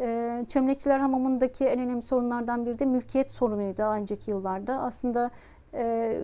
E, 0.00 0.44
Çömlekçiler 0.48 0.98
Hamamı'ndaki 0.98 1.64
en 1.64 1.80
önemli 1.80 2.02
sorunlardan 2.02 2.66
biri 2.66 2.78
de 2.78 2.84
mülkiyet 2.84 3.30
sorunuydu 3.30 3.82
önceki 3.82 4.30
yıllarda. 4.30 4.80
Aslında 4.80 5.30
e, 5.74 6.16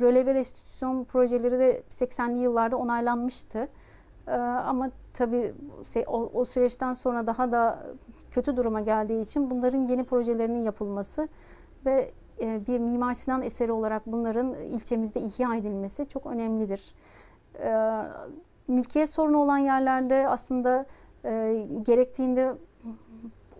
röle 0.00 0.26
ve 0.26 0.34
restitüsyon 0.34 1.04
projeleri 1.04 1.58
de 1.58 1.82
80'li 1.90 2.38
yıllarda 2.38 2.76
onaylanmıştı. 2.76 3.68
Ee, 4.28 4.32
ama 4.40 4.90
tabii 5.12 5.54
o, 6.06 6.30
o 6.34 6.44
süreçten 6.44 6.92
sonra 6.92 7.26
daha 7.26 7.52
da 7.52 7.86
kötü 8.38 8.56
duruma 8.56 8.80
geldiği 8.80 9.22
için 9.22 9.50
bunların 9.50 9.78
yeni 9.78 10.04
projelerinin 10.04 10.62
yapılması 10.62 11.28
ve 11.86 12.10
e, 12.40 12.66
bir 12.66 12.78
Mimar 12.78 13.14
Sinan 13.14 13.42
eseri 13.42 13.72
olarak 13.72 14.06
bunların 14.06 14.54
ilçemizde 14.54 15.20
ihya 15.20 15.54
edilmesi 15.54 16.08
çok 16.08 16.26
önemlidir. 16.26 16.94
Ee, 17.60 17.98
mülkiyet 18.68 19.10
sorunu 19.10 19.38
olan 19.38 19.58
yerlerde 19.58 20.28
aslında 20.28 20.86
e, 21.24 21.66
gerektiğinde 21.86 22.54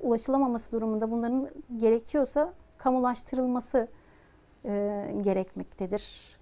ulaşılamaması 0.03 0.72
durumunda 0.72 1.11
bunların 1.11 1.49
gerekiyorsa 1.76 2.53
kamulaştırılması 2.79 3.89
e, 4.64 5.05
gerekmektedir. 5.20 6.37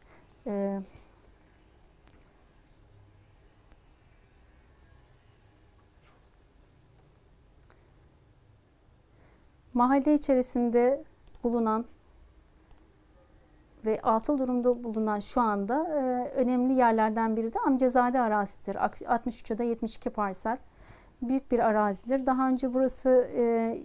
Mahalle 9.76 10.14
içerisinde 10.14 11.04
bulunan 11.44 11.84
ve 13.86 14.00
atıl 14.02 14.38
durumda 14.38 14.84
bulunan 14.84 15.20
şu 15.20 15.40
anda 15.40 15.88
e, 15.88 16.30
önemli 16.34 16.72
yerlerden 16.72 17.36
biri 17.36 17.52
de 17.52 17.58
Amcazade 17.66 18.20
arazisidir. 18.20 18.76
63 19.08 19.50
ya 19.50 19.58
da 19.58 19.64
72 19.64 20.10
parsel. 20.10 20.56
Büyük 21.22 21.50
bir 21.50 21.58
arazidir. 21.58 22.26
Daha 22.26 22.48
önce 22.48 22.74
burası 22.74 23.28
e, 23.36 23.78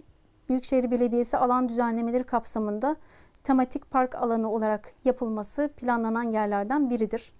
Büyükşehir 0.48 0.90
Belediyesi 0.90 1.36
alan 1.36 1.68
düzenlemeleri 1.68 2.24
kapsamında 2.24 2.96
tematik 3.44 3.90
park 3.90 4.14
alanı 4.14 4.50
olarak 4.50 4.94
yapılması 5.04 5.70
planlanan 5.76 6.30
yerlerden 6.30 6.90
biridir. 6.90 7.32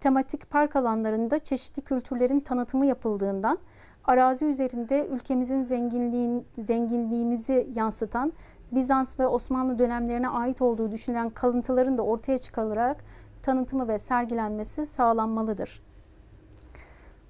Tematik 0.00 0.50
park 0.50 0.76
alanlarında 0.76 1.38
çeşitli 1.38 1.82
kültürlerin 1.82 2.40
tanıtımı 2.40 2.86
yapıldığından 2.86 3.58
arazi 4.04 4.44
üzerinde 4.44 5.06
ülkemizin 5.06 5.62
zenginliğin, 5.62 6.46
zenginliğimizi 6.58 7.68
yansıtan 7.74 8.32
Bizans 8.72 9.20
ve 9.20 9.26
Osmanlı 9.26 9.78
dönemlerine 9.78 10.28
ait 10.28 10.62
olduğu 10.62 10.92
düşünülen 10.92 11.30
kalıntıların 11.30 11.98
da 11.98 12.02
ortaya 12.02 12.38
çıkarılarak 12.38 13.04
tanıtımı 13.42 13.88
ve 13.88 13.98
sergilenmesi 13.98 14.86
sağlanmalıdır. 14.86 15.82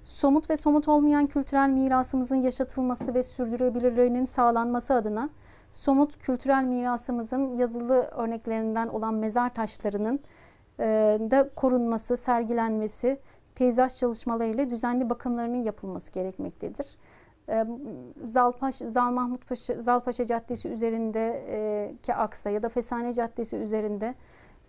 Somut 0.05 0.49
ve 0.49 0.57
somut 0.57 0.87
olmayan 0.87 1.27
kültürel 1.27 1.69
mirasımızın 1.69 2.35
yaşatılması 2.35 3.13
ve 3.13 3.23
sürdürülebilirliğinin 3.23 4.25
sağlanması 4.25 4.93
adına 4.93 5.29
somut 5.73 6.19
kültürel 6.19 6.63
mirasımızın 6.63 7.53
yazılı 7.53 8.01
örneklerinden 8.01 8.87
olan 8.87 9.13
mezar 9.13 9.53
taşlarının 9.53 10.19
e, 10.79 10.85
da 11.31 11.49
korunması, 11.55 12.17
sergilenmesi, 12.17 13.19
peyzaj 13.61 13.95
çalışmalarıyla 13.95 14.69
düzenli 14.71 15.09
bakımlarının 15.09 15.63
yapılması 15.63 16.11
gerekmektedir. 16.11 16.97
E, 17.49 17.65
Zalpaş, 18.25 18.75
Zal 18.75 19.11
Mahmut 19.11 19.47
Paşa, 19.47 19.81
Zalpaşa 19.81 20.25
Caddesi 20.25 20.69
üzerindeki 20.69 22.15
aksa 22.15 22.49
ya 22.49 22.63
da 22.63 22.69
Fesane 22.69 23.13
Caddesi 23.13 23.55
üzerinde 23.55 24.15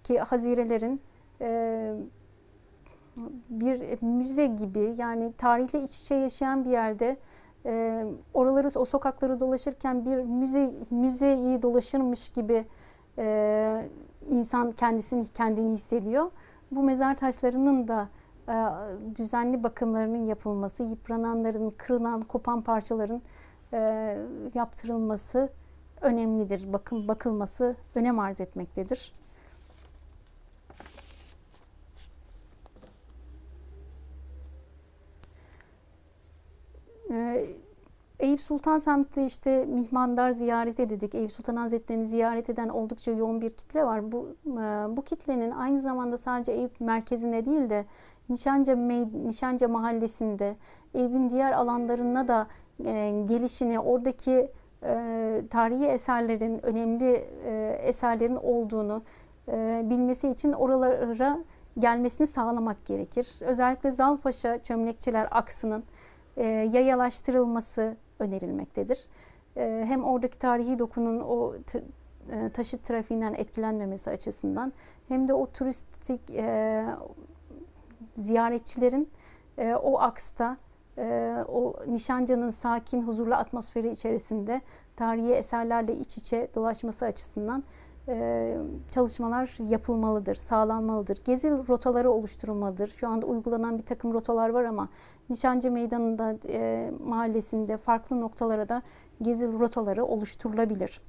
ki 0.04 0.18
hazirelerin 0.18 1.00
e, 1.40 1.94
bir 3.50 4.02
müze 4.02 4.46
gibi 4.46 4.94
yani 4.98 5.32
tarihle 5.38 5.82
iç 5.82 5.96
içe 5.96 6.14
yaşayan 6.14 6.64
bir 6.64 6.70
yerde 6.70 7.16
e, 7.66 8.04
oraları 8.34 8.68
o 8.80 8.84
sokakları 8.84 9.40
dolaşırken 9.40 10.04
bir 10.04 10.16
müze 10.16 10.72
müzeyi 10.90 11.62
dolaşırmış 11.62 12.28
gibi 12.28 12.64
e, 13.18 13.88
insan 14.28 14.72
kendisini 14.72 15.24
kendini 15.28 15.72
hissediyor. 15.72 16.30
Bu 16.70 16.82
mezar 16.82 17.16
taşlarının 17.16 17.88
da 17.88 18.02
e, 18.02 18.21
düzenli 19.16 19.62
bakımlarının 19.62 20.26
yapılması, 20.26 20.82
yıprananların, 20.82 21.70
kırılan, 21.70 22.20
kopan 22.20 22.62
parçaların 22.62 23.22
e, 23.72 23.78
yaptırılması 24.54 25.48
önemlidir. 26.00 26.72
Bakım 26.72 27.08
bakılması 27.08 27.76
önem 27.94 28.18
arz 28.18 28.40
etmektedir. 28.40 29.12
Ee, 37.10 37.46
Eyüp 38.20 38.40
Sultan 38.40 38.78
semtinde 38.78 39.26
işte 39.26 39.64
mihmandar 39.64 40.30
ziyaret 40.30 40.78
dedik. 40.78 41.14
Eyüp 41.14 41.32
Sultan 41.32 41.56
Hazretleri'ni 41.56 42.06
ziyaret 42.06 42.50
eden 42.50 42.68
oldukça 42.68 43.10
yoğun 43.10 43.40
bir 43.40 43.50
kitle 43.50 43.84
var. 43.84 44.12
Bu 44.12 44.28
e, 44.46 44.96
bu 44.96 45.02
kitlenin 45.02 45.50
aynı 45.50 45.80
zamanda 45.80 46.18
sadece 46.18 46.52
Eyüp 46.52 46.80
merkezinde 46.80 47.46
değil 47.46 47.70
de 47.70 47.84
Nişanca 48.28 48.76
Nişanca 49.24 49.68
mahallesinde 49.68 50.56
Eyüp'ün 50.94 51.30
diğer 51.30 51.52
alanlarına 51.52 52.28
da 52.28 52.46
e, 52.84 53.10
gelişini, 53.24 53.80
oradaki 53.80 54.50
e, 54.82 55.42
tarihi 55.50 55.86
eserlerin, 55.86 56.66
önemli 56.66 57.12
eserlerin 57.82 58.36
olduğunu 58.36 59.02
bilmesi 59.90 60.28
için 60.28 60.52
oralara 60.52 61.38
gelmesini 61.78 62.26
sağlamak 62.26 62.86
gerekir. 62.86 63.38
Özellikle 63.40 63.90
Zalpaşa 63.90 64.62
Çömlekçiler 64.62 65.28
aksının 65.30 65.84
yayalaştırılması 66.72 67.96
önerilmektedir. 68.18 69.06
Ee, 69.56 69.84
hem 69.88 70.04
oradaki 70.04 70.38
tarihi 70.38 70.78
dokunun 70.78 71.20
o 71.20 71.54
e, 72.30 72.48
taşıt 72.48 72.84
trafiğinden 72.84 73.34
etkilenmemesi 73.34 74.10
açısından 74.10 74.72
hem 75.08 75.28
de 75.28 75.34
o 75.34 75.46
turistik 75.46 76.20
e, 76.30 76.84
ziyaretçilerin 78.18 79.08
e, 79.58 79.74
o 79.74 79.98
aksta 79.98 80.56
o 81.48 81.74
Nişancı'nın 81.86 82.50
sakin, 82.50 83.02
huzurlu 83.02 83.34
atmosferi 83.34 83.90
içerisinde 83.90 84.60
tarihi 84.96 85.32
eserlerle 85.32 85.96
iç 85.96 86.18
içe 86.18 86.48
dolaşması 86.54 87.04
açısından 87.04 87.64
çalışmalar 88.90 89.54
yapılmalıdır, 89.68 90.34
sağlanmalıdır. 90.34 91.18
Gezi 91.24 91.50
rotaları 91.50 92.10
oluşturulmalıdır. 92.10 92.88
Şu 92.96 93.08
anda 93.08 93.26
uygulanan 93.26 93.78
bir 93.78 93.84
takım 93.84 94.12
rotalar 94.12 94.48
var 94.48 94.64
ama 94.64 94.88
Nişancı 95.30 95.70
Meydanı'nda, 95.70 96.36
e, 96.48 96.90
mahallesinde 97.04 97.76
farklı 97.76 98.20
noktalara 98.20 98.68
da 98.68 98.82
gezi 99.22 99.52
rotaları 99.52 100.04
oluşturulabilir. 100.04 101.00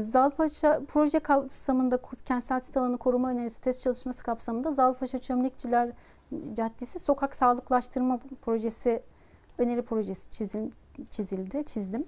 Zalpaşa 0.00 0.80
proje 0.88 1.18
kapsamında 1.18 1.98
kentsel 2.24 2.60
sit 2.60 2.76
alanı 2.76 2.98
koruma 2.98 3.30
önerisi 3.30 3.60
test 3.60 3.82
çalışması 3.82 4.24
kapsamında 4.24 4.72
Zalpaşa 4.72 5.18
Çömlekçiler 5.18 5.90
Caddesi 6.52 6.98
sokak 6.98 7.34
sağlıklaştırma 7.34 8.20
projesi 8.42 9.02
öneri 9.58 9.82
projesi 9.82 10.30
çizim, 10.30 10.72
çizildi, 11.10 11.64
çizdim. 11.64 12.04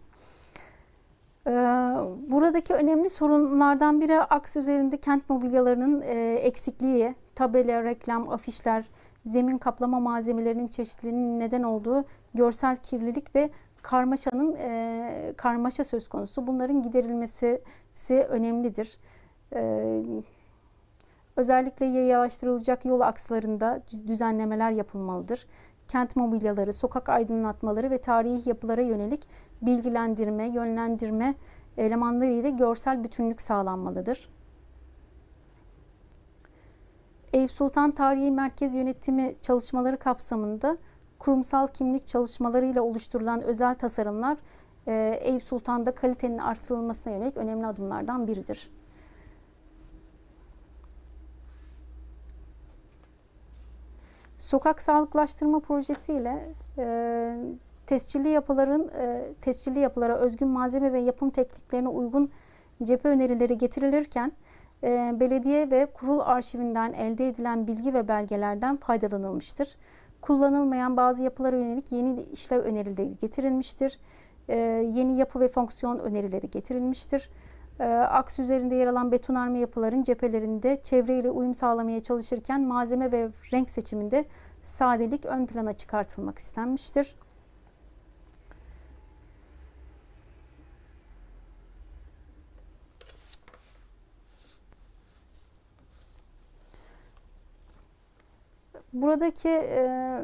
Ee, 1.46 1.50
buradaki 2.28 2.74
önemli 2.74 3.10
sorunlardan 3.10 4.00
biri 4.00 4.20
aks 4.20 4.56
üzerinde 4.56 4.96
kent 4.96 5.30
mobilyalarının 5.30 6.00
e, 6.00 6.34
eksikliği, 6.34 7.14
tabela, 7.34 7.84
reklam, 7.84 8.28
afişler, 8.28 8.84
zemin 9.26 9.58
kaplama 9.58 10.00
malzemelerinin 10.00 10.68
çeşitliliğinin 10.68 11.40
neden 11.40 11.62
olduğu 11.62 12.04
görsel 12.34 12.76
kirlilik 12.76 13.34
ve 13.34 13.50
karmaşanın 13.82 14.56
e, 14.56 15.34
karmaşa 15.36 15.84
söz 15.84 16.08
konusu. 16.08 16.46
Bunların 16.46 16.82
giderilmesi 16.82 17.62
önemlidir. 18.28 18.98
E, 19.54 20.02
özellikle 21.36 21.86
yayalaştırılacak 21.86 22.84
yol 22.84 23.00
akslarında 23.00 23.82
düzenlemeler 24.06 24.70
yapılmalıdır 24.70 25.46
kent 25.88 26.16
mobilyaları, 26.16 26.72
sokak 26.72 27.08
aydınlatmaları 27.08 27.90
ve 27.90 28.00
tarihi 28.00 28.48
yapılara 28.48 28.82
yönelik 28.82 29.28
bilgilendirme, 29.62 30.48
yönlendirme 30.48 31.34
elemanları 31.76 32.30
ile 32.30 32.50
görsel 32.50 33.04
bütünlük 33.04 33.42
sağlanmalıdır. 33.42 34.28
Eyüp 37.32 37.50
Sultan 37.50 37.90
Tarihi 37.90 38.30
Merkez 38.30 38.74
Yönetimi 38.74 39.34
çalışmaları 39.42 39.96
kapsamında 39.96 40.76
kurumsal 41.18 41.66
kimlik 41.66 42.06
çalışmalarıyla 42.06 42.82
oluşturulan 42.82 43.42
özel 43.42 43.74
tasarımlar 43.74 44.38
e, 44.86 45.18
Eyüp 45.22 45.42
Sultan'da 45.42 45.94
kalitenin 45.94 46.38
artırılmasına 46.38 47.12
yönelik 47.12 47.36
önemli 47.36 47.66
adımlardan 47.66 48.26
biridir. 48.26 48.70
Sokak 54.38 54.82
sağlıklaştırma 54.82 55.60
projesiyle 55.60 56.54
e, 56.78 57.36
tescilli 57.86 58.28
yapıların 58.28 58.88
e, 58.88 59.34
tescilli 59.40 59.78
yapılara 59.78 60.16
özgün 60.16 60.48
malzeme 60.48 60.92
ve 60.92 60.98
yapım 60.98 61.30
tekniklerine 61.30 61.88
uygun 61.88 62.30
cephe 62.82 63.08
önerileri 63.08 63.58
getirilirken 63.58 64.32
e, 64.82 65.14
belediye 65.20 65.70
ve 65.70 65.86
kurul 65.86 66.20
arşivinden 66.20 66.92
elde 66.92 67.28
edilen 67.28 67.66
bilgi 67.66 67.94
ve 67.94 68.08
belgelerden 68.08 68.76
faydalanılmıştır. 68.76 69.76
Kullanılmayan 70.20 70.96
bazı 70.96 71.22
yapılara 71.22 71.56
yönelik 71.56 71.92
yeni 71.92 72.22
işlev 72.22 72.60
önerileri 72.60 73.18
getirilmiştir. 73.18 73.98
E, 74.48 74.56
yeni 74.94 75.16
yapı 75.16 75.40
ve 75.40 75.48
fonksiyon 75.48 75.98
önerileri 75.98 76.50
getirilmiştir. 76.50 77.30
E, 77.80 77.84
aks 77.88 78.38
üzerinde 78.38 78.74
yer 78.74 78.86
alan 78.86 79.12
betonarme 79.12 79.58
yapıların 79.58 80.02
cephelerinde 80.02 80.80
çevreyle 80.82 81.30
uyum 81.30 81.54
sağlamaya 81.54 82.00
çalışırken 82.00 82.62
malzeme 82.62 83.12
ve 83.12 83.28
renk 83.52 83.70
seçiminde 83.70 84.24
sadelik 84.62 85.26
ön 85.26 85.46
plana 85.46 85.72
çıkartılmak 85.72 86.38
istenmiştir. 86.38 87.14
Buradaki 98.92 99.48
e, 99.48 100.20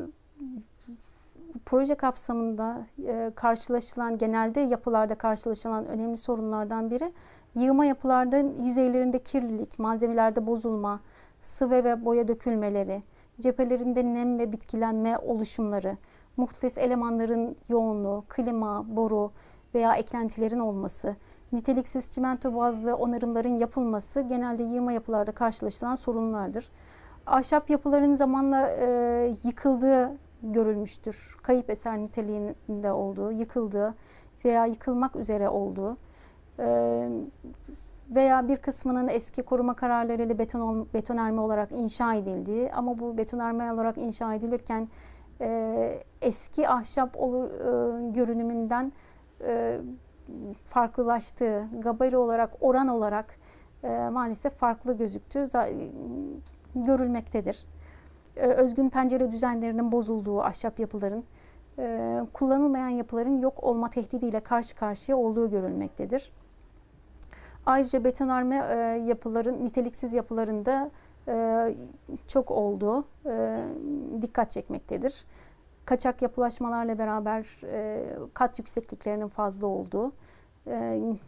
proje 1.67 1.95
kapsamında 1.95 2.87
e, 3.07 3.33
karşılaşılan 3.35 4.19
genelde 4.19 4.61
yapılarda 4.61 5.15
karşılaşılan 5.15 5.87
önemli 5.87 6.17
sorunlardan 6.17 6.91
biri 6.91 7.12
yığma 7.55 7.85
yapılarda 7.85 8.37
yüzeylerinde 8.39 9.19
kirlilik, 9.19 9.79
malzemelerde 9.79 10.47
bozulma, 10.47 11.01
sıvı 11.43 11.85
ve 11.85 12.05
boya 12.05 12.29
dökülmeleri, 12.29 13.03
cephelerinde 13.41 14.05
nem 14.15 14.39
ve 14.39 14.53
bitkilenme 14.53 15.19
oluşumları, 15.19 15.97
muhtes 16.37 16.79
elemanların 16.79 17.57
yoğunluğu, 17.69 18.25
klima, 18.29 18.97
boru 18.97 19.33
veya 19.75 19.95
eklentilerin 19.95 20.59
olması, 20.59 21.17
niteliksiz 21.53 22.11
çimento 22.11 22.57
bazlı 22.57 22.97
onarımların 22.97 23.55
yapılması 23.55 24.21
genelde 24.21 24.62
yığma 24.62 24.93
yapılarda 24.93 25.33
karşılaşılan 25.33 25.95
sorunlardır. 25.95 26.71
Ahşap 27.27 27.70
yapıların 27.70 28.14
zamanla 28.14 28.68
e, 28.68 28.87
yıkıldığı 29.45 30.12
görülmüştür. 30.43 31.37
Kayıp 31.43 31.70
eser 31.70 31.99
niteliğinde 31.99 32.93
olduğu, 32.93 33.33
yıkıldığı 33.33 33.95
veya 34.45 34.66
yıkılmak 34.66 35.16
üzere 35.16 35.49
olduğu 35.49 35.97
e, 36.59 37.09
veya 38.11 38.49
bir 38.49 38.57
kısmının 38.57 39.09
eski 39.09 39.43
koruma 39.43 39.77
kararlarıyla 39.77 40.39
beton 40.39 40.89
betonarme 40.95 41.41
olarak 41.41 41.72
inşa 41.72 42.14
edildiği 42.14 42.72
ama 42.72 42.99
bu 42.99 43.18
betonarme 43.18 43.72
olarak 43.72 43.99
inşa 43.99 44.35
edilirken 44.35 44.89
e, 45.41 46.01
eski 46.22 46.68
ahşap 46.68 47.16
olur, 47.16 47.51
e, 47.51 48.11
görünümünden 48.11 48.93
e, 49.47 49.81
farklılaştığı, 50.64 51.64
gabari 51.83 52.16
olarak, 52.16 52.51
oran 52.61 52.89
olarak 52.89 53.37
e, 53.85 54.09
maalesef 54.12 54.53
farklı 54.53 54.97
gözüktüğü 54.97 55.49
görülmektedir. 56.75 57.66
E, 58.37 58.47
özgün 58.47 58.89
pencere 58.89 59.33
düzenlerinin 59.33 59.93
bozulduğu 59.93 60.41
ahşap 60.41 60.79
yapıların, 60.79 61.25
e, 61.79 62.20
kullanılmayan 62.33 62.89
yapıların 62.89 63.41
yok 63.41 63.64
olma 63.64 63.91
tehdidiyle 63.91 64.41
karşı 64.41 64.77
karşıya 64.77 65.16
olduğu 65.16 65.51
görülmektedir. 65.51 66.33
Ayrıca 67.66 68.05
betonarme 68.05 68.64
e, 68.70 68.77
yapıların, 69.07 69.64
niteliksiz 69.64 70.14
yapılarında 70.14 70.91
e, 71.29 71.75
çok 72.29 72.51
olduğu 72.51 73.05
dikkat 74.22 74.51
çekmektedir. 74.51 75.25
kaçak 75.85 76.22
yapılaşmalarla 76.22 76.99
beraber 76.99 77.61
kat 78.35 78.59
yüksekliklerinin 78.59 79.29
fazla 79.29 79.66
olduğu 79.66 80.12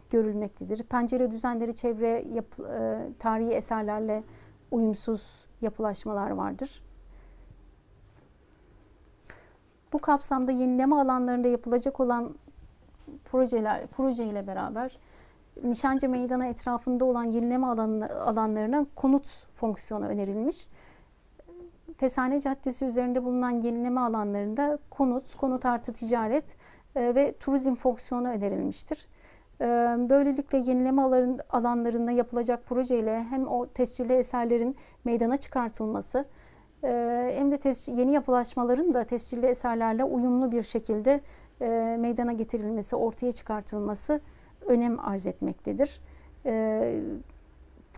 görülmektedir. 0.09 0.83
Pencere 0.83 1.31
düzenleri 1.31 1.75
çevre 1.75 2.23
yap, 2.33 2.45
tarihi 3.19 3.51
eserlerle 3.51 4.23
uyumsuz 4.71 5.45
yapılaşmalar 5.61 6.31
vardır. 6.31 6.81
Bu 9.93 9.99
kapsamda 9.99 10.51
yenileme 10.51 10.95
alanlarında 10.95 11.47
yapılacak 11.47 11.99
olan 11.99 12.35
projeler 13.25 13.87
proje 13.87 14.25
ile 14.25 14.47
beraber 14.47 14.99
Nişancı 15.63 16.09
Meydanı 16.09 16.45
etrafında 16.45 17.05
olan 17.05 17.23
yenileme 17.23 17.67
alanlarına 17.67 18.85
konut 18.95 19.27
fonksiyonu 19.53 20.07
önerilmiş. 20.07 20.67
Fesane 21.97 22.39
Caddesi 22.39 22.85
üzerinde 22.85 23.23
bulunan 23.23 23.61
yenileme 23.61 24.01
alanlarında 24.01 24.79
konut, 24.89 25.35
konut 25.35 25.65
artı 25.65 25.93
ticaret 25.93 26.55
e, 26.95 27.15
ve 27.15 27.33
turizm 27.39 27.75
fonksiyonu 27.75 28.27
önerilmiştir. 28.27 29.07
Böylelikle 30.09 30.57
yenileme 30.57 31.01
alanlarında 31.49 32.11
yapılacak 32.11 32.65
projeyle 32.65 33.23
hem 33.23 33.47
o 33.47 33.67
tescilli 33.67 34.13
eserlerin 34.13 34.75
meydana 35.05 35.37
çıkartılması 35.37 36.25
hem 36.81 37.51
de 37.51 37.91
yeni 37.91 38.13
yapılaşmaların 38.13 38.93
da 38.93 39.03
tescilli 39.03 39.45
eserlerle 39.45 40.03
uyumlu 40.03 40.51
bir 40.51 40.63
şekilde 40.63 41.21
meydana 41.97 42.33
getirilmesi, 42.33 42.95
ortaya 42.95 43.31
çıkartılması 43.31 44.21
önem 44.65 44.99
arz 44.99 45.27
etmektedir. 45.27 46.01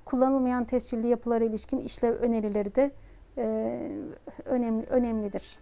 Kullanılmayan 0.06 0.64
tescilli 0.64 1.08
yapılara 1.08 1.44
ilişkin 1.44 1.78
işlev 1.78 2.14
önerileri 2.14 2.76
de 2.76 2.92
önemli, 4.46 4.86
önemlidir. 4.86 5.60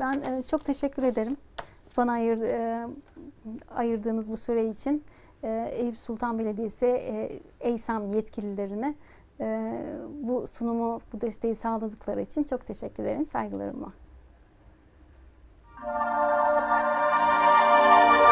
Ben 0.00 0.20
e, 0.20 0.42
çok 0.42 0.64
teşekkür 0.64 1.02
ederim. 1.02 1.36
Bana 1.96 2.12
ayır, 2.12 2.40
e, 2.42 2.88
ayırdığınız 3.74 4.30
bu 4.30 4.36
süre 4.36 4.68
için 4.68 5.04
e, 5.44 5.70
Eyüp 5.72 5.96
Sultan 5.96 6.38
Belediyesi 6.38 6.86
e, 6.86 7.40
EYSAM 7.60 8.10
yetkililerine 8.10 8.94
e, 9.40 9.72
bu 10.22 10.46
sunumu, 10.46 11.00
bu 11.12 11.20
desteği 11.20 11.54
sağladıkları 11.54 12.20
için 12.20 12.44
çok 12.44 12.66
teşekkür 12.66 13.02
ederim. 13.02 13.26
Saygılarımla. 13.26 13.92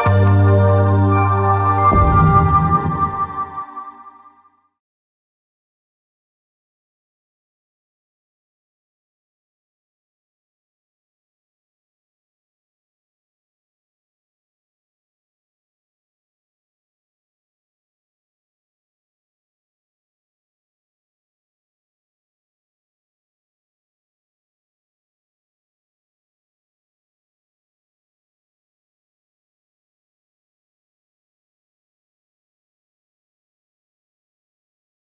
Müzik 0.05 0.38